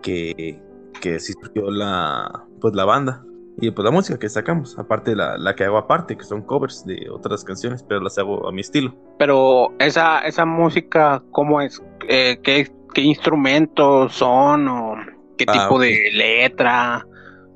[0.00, 0.62] que,
[1.02, 3.22] que surgió la, pues, la banda
[3.60, 6.86] y pues la música que sacamos, aparte la, la que hago aparte, que son covers
[6.86, 8.94] de otras canciones, pero las hago a mi estilo.
[9.18, 11.82] Pero esa, esa música, ¿cómo es?
[12.08, 12.66] Eh, ¿qué,
[13.02, 14.68] instrumentos son?
[14.68, 14.94] ¿O
[15.36, 17.06] qué ah, tipo de letra?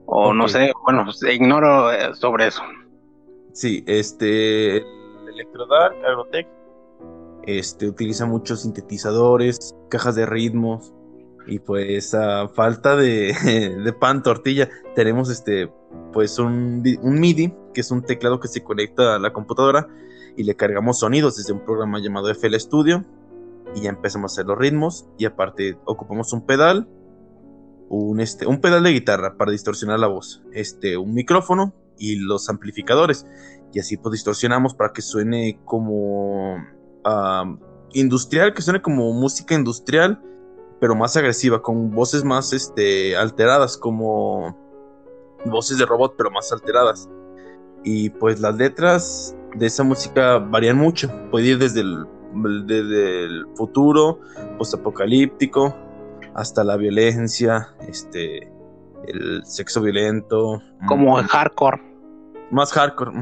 [0.04, 2.62] O no sé, bueno, ignoro eh, sobre eso.
[3.52, 4.84] Sí, este, el
[5.28, 6.48] Electrodark Agrotech
[7.44, 10.94] este, utiliza muchos sintetizadores, cajas de ritmos
[11.46, 13.34] y pues a falta de,
[13.84, 15.70] de, pan tortilla tenemos este
[16.12, 19.88] pues un, un, MIDI que es un teclado que se conecta a la computadora
[20.36, 23.04] y le cargamos sonidos desde un programa llamado FL Studio
[23.74, 26.88] y ya empezamos a hacer los ritmos y aparte ocupamos un pedal
[27.88, 30.42] un, este, un pedal de guitarra para distorsionar la voz.
[30.52, 33.26] Este un micrófono y los amplificadores.
[33.72, 36.56] Y así pues distorsionamos para que suene como
[37.92, 40.22] industrial, que suene como música industrial,
[40.80, 44.56] pero más agresiva, con voces más este, alteradas, como
[45.46, 47.08] voces de robot, pero más alteradas.
[47.84, 51.10] Y pues las letras de esa música varían mucho.
[51.30, 52.06] Puede ir desde el,
[52.66, 54.20] desde el futuro,
[54.58, 55.74] postapocalíptico,
[56.34, 58.51] hasta la violencia, este,
[59.06, 60.62] el sexo violento.
[60.86, 61.80] Como el hardcore.
[62.50, 63.12] Más hardcore,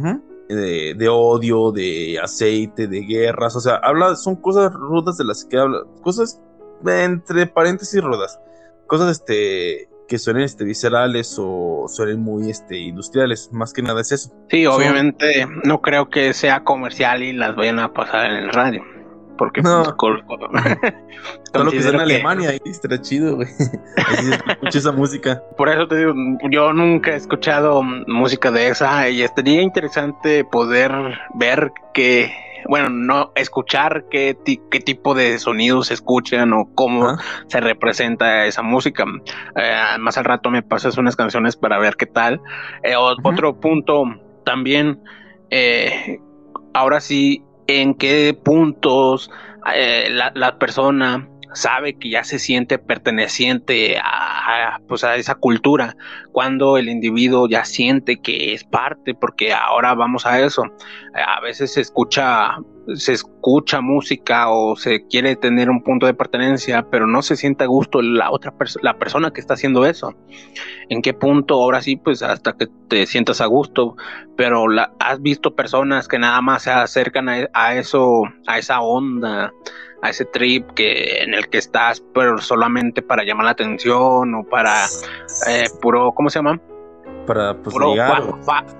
[0.48, 3.54] de, odio, de aceite, de guerras.
[3.54, 5.84] O sea, habla, son cosas rudas de las que habla.
[6.02, 6.40] Cosas
[6.84, 8.38] entre paréntesis rudas.
[8.86, 13.48] Cosas este que suenen este, viscerales o suenen muy este, industriales.
[13.52, 14.32] Más que nada es eso.
[14.50, 18.82] Sí, obviamente no creo que sea comercial y las vayan a pasar en el radio
[19.40, 19.96] porque no.
[19.96, 20.18] Todo
[21.64, 23.48] lo que sea en Alemania ahí estará chido, güey.
[24.48, 25.42] Escucho esa música.
[25.56, 26.12] Por eso te digo,
[26.50, 30.92] yo nunca he escuchado música de esa y estaría interesante poder
[31.36, 32.30] ver que
[32.68, 34.36] bueno, no escuchar qué,
[34.70, 39.06] qué tipo de sonidos se escuchan o cómo se representa esa música.
[39.56, 42.42] Eh, más al rato me pasas unas canciones para ver qué tal.
[42.82, 44.04] Eh, otro punto
[44.44, 45.02] también,
[45.48, 46.20] eh,
[46.74, 49.30] ahora sí, en qué puntos
[49.74, 55.96] eh, la, persona sabe que ya se siente perteneciente a, pues a esa cultura,
[56.32, 60.62] cuando el individuo ya siente que es parte, porque ahora vamos a eso.
[61.14, 62.56] A veces se escucha,
[62.94, 67.64] se escucha música o se quiere tener un punto de pertenencia, pero no se siente
[67.64, 70.14] a gusto la otra persona, la persona que está haciendo eso.
[70.88, 71.54] ¿En qué punto?
[71.54, 73.96] Ahora sí, pues hasta que te sientas a gusto,
[74.36, 79.52] pero la, has visto personas que nada más se acercan a, eso, a esa onda
[80.02, 84.44] a ese trip que en el que estás, pero solamente para llamar la atención o
[84.48, 84.86] para
[85.46, 86.58] eh, puro, ¿cómo se llama?
[87.30, 87.76] Para pues,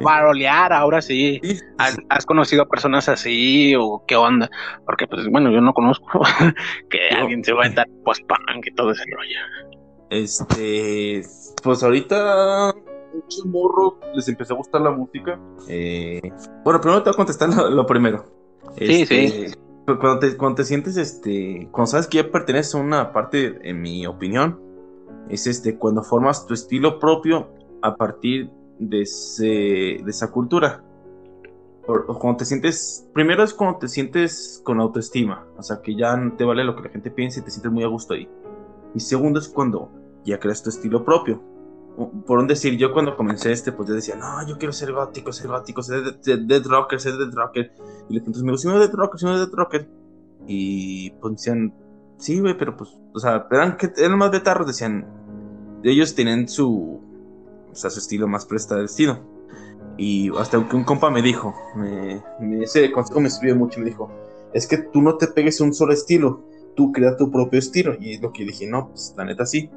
[0.03, 1.41] parolear, ahora sí.
[1.79, 4.51] ¿Has, conocido personas así o qué onda?
[4.85, 6.21] Porque pues bueno, yo no conozco
[6.91, 9.71] que alguien se va a estar post-punk y todo ese rollo.
[10.11, 11.23] Este,
[11.63, 12.75] pues ahorita
[13.15, 15.39] muchos morros les empezó a gustar la música.
[15.69, 16.21] Eh,
[16.65, 18.25] bueno, primero te voy a contestar lo, primero.
[18.79, 22.79] Sí, sí este, cuando te, cuando te sientes, este, cuando sabes que ya perteneces a
[22.79, 24.59] una parte, en mi opinión,
[25.29, 30.83] es este, cuando formas tu estilo propio a partir de, ese, de esa cultura.
[31.87, 36.35] Cuando te sientes, primero es cuando te sientes con autoestima, o sea, que ya no
[36.35, 38.29] te vale lo que la gente piensa y te sientes muy a gusto ahí.
[38.95, 39.91] Y segundo es cuando
[40.25, 41.43] ya creas tu estilo propio.
[42.27, 45.33] Por un decir, yo cuando comencé este, pues yo decía, no, yo quiero ser gótico,
[45.33, 47.73] ser gótico, ser dead rocker, ser dead rocker.
[48.09, 49.89] Y le pregunté amigos, si no rocker, si no dead rocker.
[50.47, 51.75] Y pues decían,
[52.19, 55.07] sí, güey, pero pues, o sea, eran, eran más betarros, decían,
[55.83, 57.01] ellos tienen su,
[57.71, 58.85] o sea, su estilo más prestado
[59.97, 62.23] Y hasta que un compa me dijo, me,
[62.63, 64.11] ese consejo me sirvió mucho, me dijo,
[64.53, 66.43] es que tú no te pegues un solo estilo,
[66.75, 67.95] tú crea tu propio estilo.
[68.01, 69.71] Y es lo que dije, no, pues la neta sí,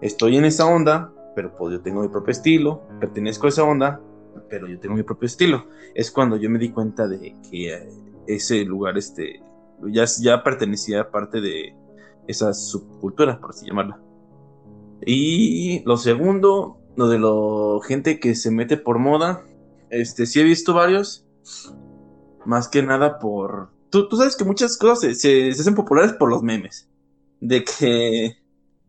[0.00, 4.00] estoy en esa onda, pero pues yo tengo mi propio estilo, pertenezco a esa onda,
[4.48, 5.66] pero yo tengo mi propio estilo.
[5.94, 7.88] Es cuando yo me di cuenta de que eh,
[8.26, 9.42] ese lugar este,
[9.86, 11.74] ya, ya pertenecía a parte de
[12.26, 14.00] esa subcultura, por así llamarla.
[15.06, 19.44] Y lo segundo, lo de la gente que se mete por moda,
[19.88, 21.24] este, sí he visto varios,
[22.44, 23.70] más que nada por...
[23.88, 26.88] Tú, sabes que muchas cosas se, se hacen populares por los memes,
[27.40, 28.36] de que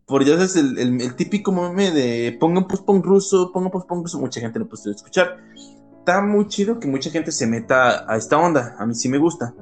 [0.08, 4.42] por ya es el, el, típico meme de pongan post-punk ruso, pongan post-punk ruso, mucha
[4.42, 5.38] gente lo puede escuchar.
[6.00, 9.20] Está muy chido que mucha gente se meta a esta onda, a mí sí me
[9.20, 9.54] gusta.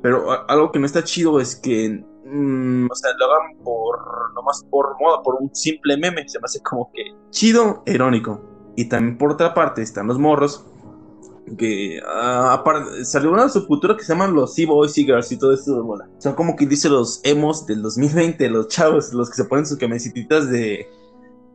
[0.00, 3.98] Pero algo que no está chido es que, mm, o sea, lo hagan por,
[4.34, 8.40] nomás por moda, por un simple meme, se me hace como que chido, irónico.
[8.76, 10.64] Y también por otra parte están los morros
[11.56, 15.82] que uh, salió una subcultura que se llaman los C-Boys, C-Girls y todo esto.
[15.82, 19.66] Bueno, son como que dice los emos del 2020, los chavos, los que se ponen
[19.66, 20.86] sus camisetitas de,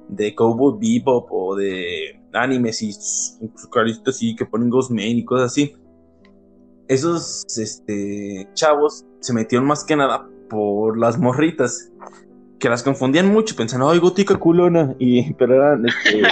[0.09, 5.51] de Cowboy Bebop o de animes y su, carita así, que ponen Ghost y cosas
[5.51, 5.75] así.
[6.87, 11.91] Esos este, chavos se metieron más que nada por las morritas
[12.59, 16.23] que las confundían mucho, pensando, ay, gótica culona, y, pero eran, este,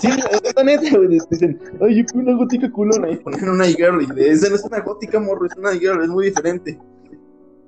[0.00, 4.24] sí, sí, neta, güey, dicen, ay, yo una gótica culona, y ponen una girl, y
[4.24, 6.78] esa no es una gótica morro, es una girl, es muy diferente.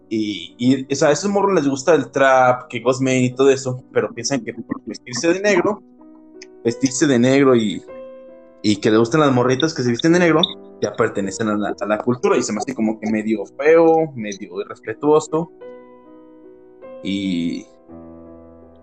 [0.09, 3.82] Y, y o a esos morros les gusta el trap, que Ghostman y todo eso,
[3.93, 5.82] pero piensan que por vestirse de negro,
[6.64, 7.82] vestirse de negro y,
[8.62, 10.40] y que le gustan las morritas que se visten de negro,
[10.80, 14.12] ya pertenecen a la, a la cultura, y se me hace como que medio feo,
[14.14, 15.50] medio irrespetuoso
[17.02, 17.66] y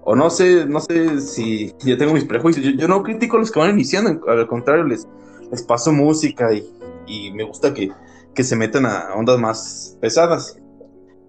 [0.02, 2.66] o no sé, no sé si yo tengo mis prejuicios.
[2.78, 5.08] Yo, no critico a los que van iniciando, al contrario, les,
[5.52, 6.68] les paso música y,
[7.06, 7.92] y me gusta que,
[8.34, 10.58] que, se metan a ondas más pesadas.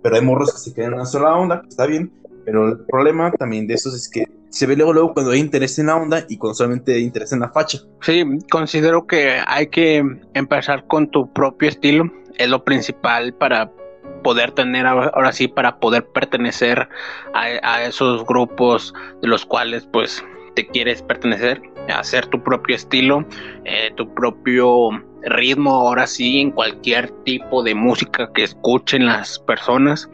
[0.02, 2.10] Pero hay morros que se quedan en una sola onda, está bien.
[2.46, 5.78] Pero el problema también de esos es que se ve luego, luego cuando hay interés
[5.78, 7.78] en la onda y cuando solamente hay interés en la facha.
[8.02, 12.04] Sí, considero que hay que empezar con tu propio estilo.
[12.36, 13.70] Es lo principal para
[14.22, 16.88] poder tener ahora sí para poder pertenecer
[17.32, 18.92] a, esos grupos
[19.22, 20.22] de los cuales pues
[20.54, 23.24] te quieres pertenecer, hacer tu propio estilo,
[23.64, 24.90] eh, tu propio
[25.22, 30.08] ritmo ahora sí en cualquier tipo de música que escuchen las personas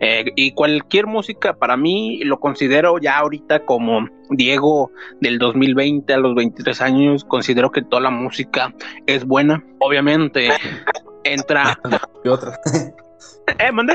[0.00, 4.90] eh, y cualquier música para mí lo considero ya ahorita como Diego
[5.20, 8.72] del 2020 a los 23 años considero que toda la música
[9.06, 10.48] es buena obviamente
[11.24, 11.78] entra
[12.22, 12.58] ¿Qué otra
[13.58, 13.94] ¿Eh, mande?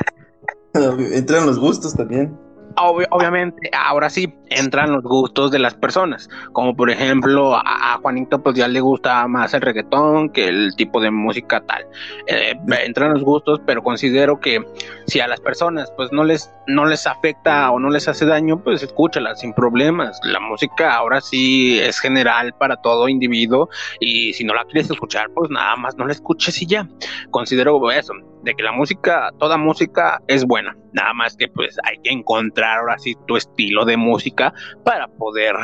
[0.73, 2.35] Entran los gustos también.
[2.77, 8.55] obviamente, ahora sí, entran los gustos de las personas, como por ejemplo a, Juanito pues
[8.55, 11.85] ya le gusta más el reggaetón que el tipo de música tal.
[12.27, 14.63] Eh, entran los gustos, pero considero que
[15.07, 18.61] si a las personas pues no les no les afecta o no les hace daño,
[18.63, 20.19] pues escúchala sin problemas.
[20.23, 25.29] La música ahora sí es general para todo individuo y si no la quieres escuchar,
[25.33, 26.87] pues nada más no la escuches y ya.
[27.31, 30.75] Considero eso, de que la música, toda música es buena.
[30.93, 34.42] Nada más que pues hay que encontrar ahora sí tu estilo de música
[34.83, 35.55] para poder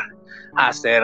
[0.56, 1.04] hacer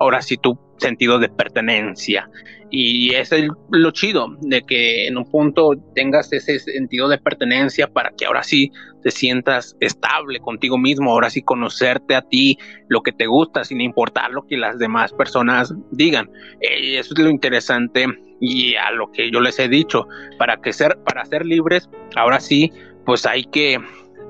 [0.00, 2.28] ahora sí tu sentido de pertenencia.
[2.70, 3.30] Y es
[3.70, 8.42] lo chido, de que en un punto tengas ese sentido de pertenencia para que ahora
[8.42, 8.70] sí
[9.02, 13.80] te sientas estable contigo mismo, ahora sí conocerte a ti, lo que te gusta, sin
[13.80, 16.30] importar lo que las demás personas digan.
[16.60, 18.06] Y eso es lo interesante
[18.40, 20.06] y a lo que yo les he dicho,
[20.38, 22.70] para que ser, para ser libres, ahora sí,
[23.04, 23.78] pues hay que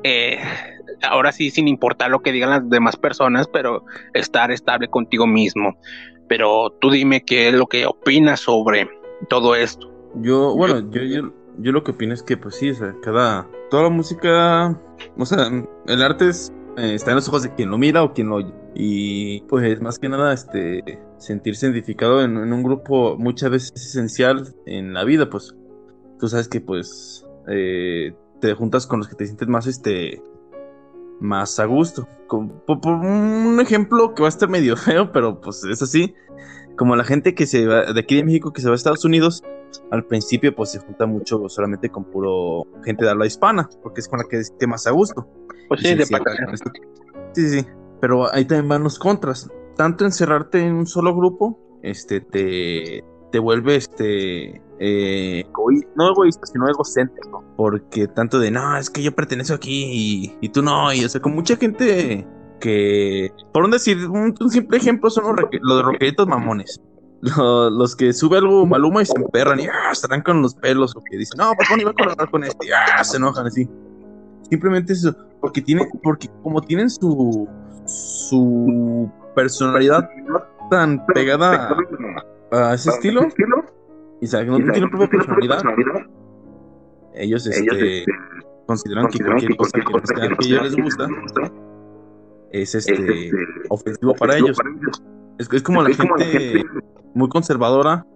[0.05, 0.39] eh,
[1.03, 3.85] ahora sí, sin importar lo que digan las demás personas, pero
[4.15, 5.79] estar estable contigo mismo.
[6.29, 8.89] Pero tú dime qué es lo que opinas sobre
[9.29, 9.91] todo esto.
[10.17, 11.03] Yo, bueno, yo,
[11.59, 13.49] yo, lo que opino es que, pues sí, o sea, cada.
[13.71, 14.81] Toda la música.
[15.17, 15.51] O sea,
[15.87, 18.37] el arte es, eh, está en los ojos de quien lo mira o quien lo
[18.37, 18.53] oye.
[18.75, 21.01] Y, pues, más que nada, este.
[21.19, 25.55] Sentirse identificado en, un grupo muchas veces es esencial en la vida, pues.
[26.19, 27.27] Tú sabes que, pues.
[27.49, 30.23] Eh, te juntas con los que te sientes más, este
[31.21, 32.07] más a gusto.
[32.29, 36.15] por, un ejemplo que va a estar medio feo, pero pues es así.
[36.77, 39.05] Como la gente que se va de aquí de México que se va a Estados
[39.05, 39.43] Unidos,
[39.91, 44.09] al principio pues se junta mucho solamente con puro gente de habla hispana, porque es
[44.09, 45.29] con la que se más a gusto.
[45.69, 46.15] Pues sí, de sí,
[47.33, 47.67] sí, sí,
[48.01, 49.51] pero ahí también van los contras.
[49.77, 55.45] Tanto encerrarte en un solo grupo, este, te, te vuelve este eh,
[55.97, 57.45] no egoísta, sino egocéntrico.
[57.57, 60.93] Porque tanto de, no, es que yo pertenezco aquí y, tú no.
[60.93, 62.27] Y o sea, con mucha gente
[62.61, 66.81] que, por un decir, un, simple ejemplo son los, los roqueritos mamones.
[67.21, 69.93] Los, que sube algo maluma y se emperran y ¡ah!
[69.93, 72.71] se arrancan los pelos o que dicen, no, pues iba a colaborar con este y
[72.71, 73.03] ¡ah!
[73.03, 73.69] se enojan así.
[74.49, 77.49] Simplemente eso, porque tiene, porque como tienen su
[77.89, 80.09] su personalidad
[80.71, 81.75] tan pegada
[82.53, 83.29] a ese estilo,
[84.21, 85.63] y saben, no, tienen propia personalidad.
[87.15, 88.05] Ellos, este, este,
[88.67, 91.09] consideran que cualquier cosa que, que a ellos les gusta
[92.53, 93.33] es este, este
[93.69, 94.59] ofensivo para ellos.
[95.39, 96.65] Es, es como la gente
[97.15, 98.07] muy conservadora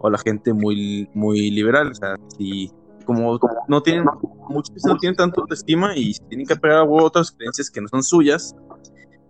[0.00, 1.90] o la gente muy, muy liberal.
[1.90, 2.70] O sea, si
[3.04, 3.38] como,
[3.68, 4.04] no tienen,
[4.48, 8.02] muchos no tienen tanto autoestima y tienen que pegar a otras creencias que no son
[8.02, 8.54] suyas,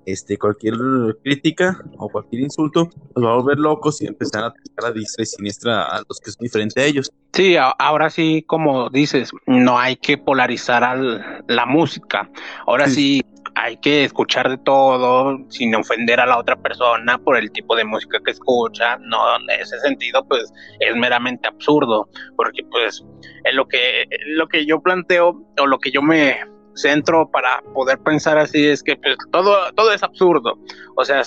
[0.06, 0.74] este, cualquier
[1.22, 5.22] crítica o cualquier insulto los va a volver locos y empezar a atacar a diestra
[5.22, 7.12] y siniestra a los que son diferentes a ellos.
[7.32, 12.28] Sí, ahora sí, como dices, no hay que polarizar al, la música.
[12.66, 13.22] Ahora sí.
[13.54, 17.84] hay que escuchar de todo sin ofender a la otra persona por el tipo de
[17.84, 18.98] música que escucha.
[18.98, 23.04] No, en ese sentido, pues es meramente absurdo, porque pues
[23.44, 26.38] es lo que, lo que yo planteo o lo que yo me
[26.74, 30.58] centro para poder pensar así es que pues todo, todo es absurdo.
[30.96, 31.22] O sea,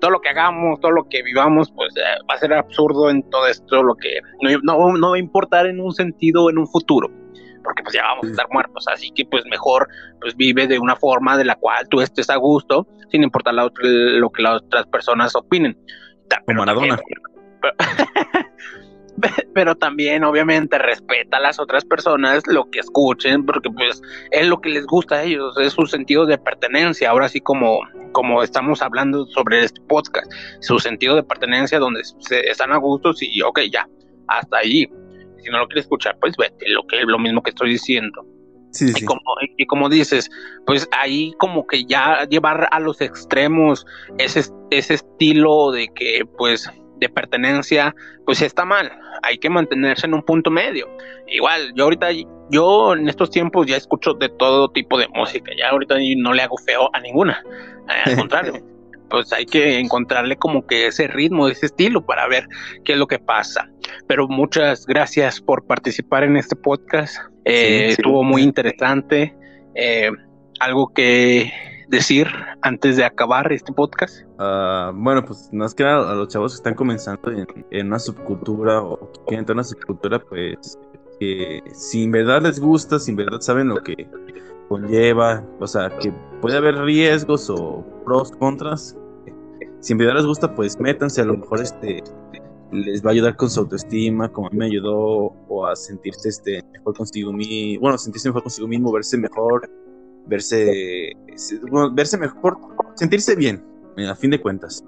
[0.00, 2.00] todo lo que hagamos, todo lo que vivamos, pues eh,
[2.30, 4.20] va a ser absurdo en todo esto, lo que
[4.62, 7.10] no, no, va a importar en un sentido en un futuro
[7.64, 9.88] porque pues ya vamos a estar muertos, así que pues mejor
[10.20, 14.30] pues vive de una forma de la cual tú estés a gusto, sin importar lo
[14.30, 15.76] que las otras personas opinen.
[16.46, 16.96] Como Maradona.
[17.60, 17.74] pero
[19.78, 24.70] también obviamente respeta a las otras personas lo que escuchen, porque pues es lo que
[24.70, 27.80] les gusta a ellos, es su sentido de pertenencia, ahora sí como,
[28.12, 33.12] como estamos hablando sobre este podcast, su sentido de pertenencia donde se están a gusto
[33.20, 33.88] y ok, ya,
[34.28, 34.86] hasta ahí.
[35.42, 38.24] Si no lo quieres escuchar, pues vete, lo que lo mismo que estoy diciendo.
[38.72, 39.04] Sí, sí.
[39.04, 39.20] Y, como,
[39.56, 40.28] y como dices,
[40.66, 43.86] pues ahí como que ya llevar a los extremos
[44.18, 46.68] ese, ese estilo de que pues
[46.98, 47.94] de pertenencia,
[48.24, 48.90] pues está mal.
[49.22, 50.88] Hay que mantenerse en un punto medio.
[51.26, 52.08] Igual, yo ahorita,
[52.50, 55.52] yo en estos tiempos ya escucho de todo tipo de música.
[55.58, 57.42] Ya ahorita no le hago feo a ninguna.
[58.04, 58.62] Al contrario,
[59.08, 62.48] pues hay que encontrarle como que ese ritmo, ese estilo para ver
[62.84, 63.68] qué es lo que pasa.
[64.06, 67.18] Pero muchas gracias por participar en este podcast.
[67.44, 69.34] Eh, estuvo muy interesante.
[69.74, 70.10] Eh,
[70.58, 71.52] algo que
[71.88, 72.28] decir
[72.62, 74.22] antes de acabar este podcast?
[74.38, 78.82] Uh, bueno, pues más que nada a los chavos que están comenzando en, una subcultura
[78.82, 80.78] o que quieren entrar en una subcultura, pues
[81.18, 84.08] que si en verdad les gusta, si en verdad saben lo que
[84.68, 88.96] conlleva, o sea, que puede haber riesgos o pros, contras.
[89.80, 92.02] Si en verdad les gusta, pues métanse, a lo mejor este
[92.72, 96.28] les va a ayudar con su autoestima, como a mí me ayudó, o a sentirse
[96.28, 99.70] este mejor consigo mismo, bueno, sentirse mejor consigo mismo, verse mejor,
[100.26, 101.12] verse,
[101.92, 102.58] verse mejor
[102.94, 103.64] sentirse bien,
[104.08, 104.84] a fin de cuentas.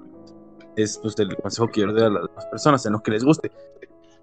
[0.75, 3.23] Es pues, el consejo que yo le doy a las personas en lo que les
[3.23, 3.51] guste.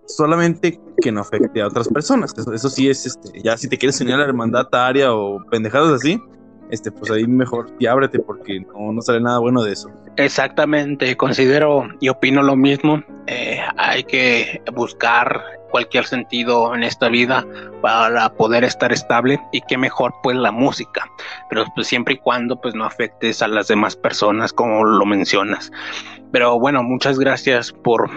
[0.06, 2.32] Solamente que no afecte a otras personas.
[2.38, 6.00] Eso, sí es, este, ya si te quieres unir a la hermandad área o pendejadas
[6.00, 6.20] así,
[6.70, 9.90] este, pues ahí mejor y ábrete porque no, no sale nada bueno de eso.
[10.16, 13.02] Exactamente, considero y opino lo mismo.
[13.26, 17.44] Eh, hay que buscar cualquier sentido en esta vida
[17.82, 21.04] para poder estar estable y qué mejor pues la música,
[21.50, 25.70] pero pues siempre y cuando pues no afectes a las demás personas como lo mencionas.
[26.32, 28.10] Pero bueno, muchas gracias por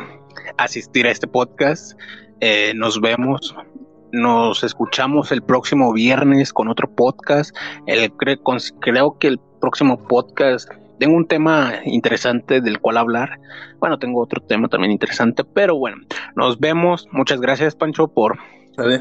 [0.58, 2.00] asistir a este podcast.
[2.41, 3.54] Eh, nos vemos
[4.12, 7.55] nos escuchamos el próximo viernes con otro podcast.
[7.86, 13.39] El, creo que el próximo podcast tengo un tema interesante del cual hablar.
[13.80, 15.97] Bueno, tengo otro tema también interesante, pero bueno,
[16.36, 17.07] nos vemos.
[17.12, 18.38] Muchas gracias, Pancho, por
[18.78, 18.99] eh,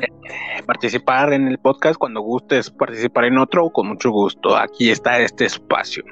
[0.64, 1.98] participar en el podcast.
[1.98, 4.56] Cuando gustes participar en otro, con mucho gusto.
[4.56, 6.04] Aquí está este espacio.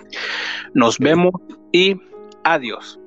[0.74, 1.34] Nos vemos
[1.72, 2.01] y
[2.42, 2.99] adiós.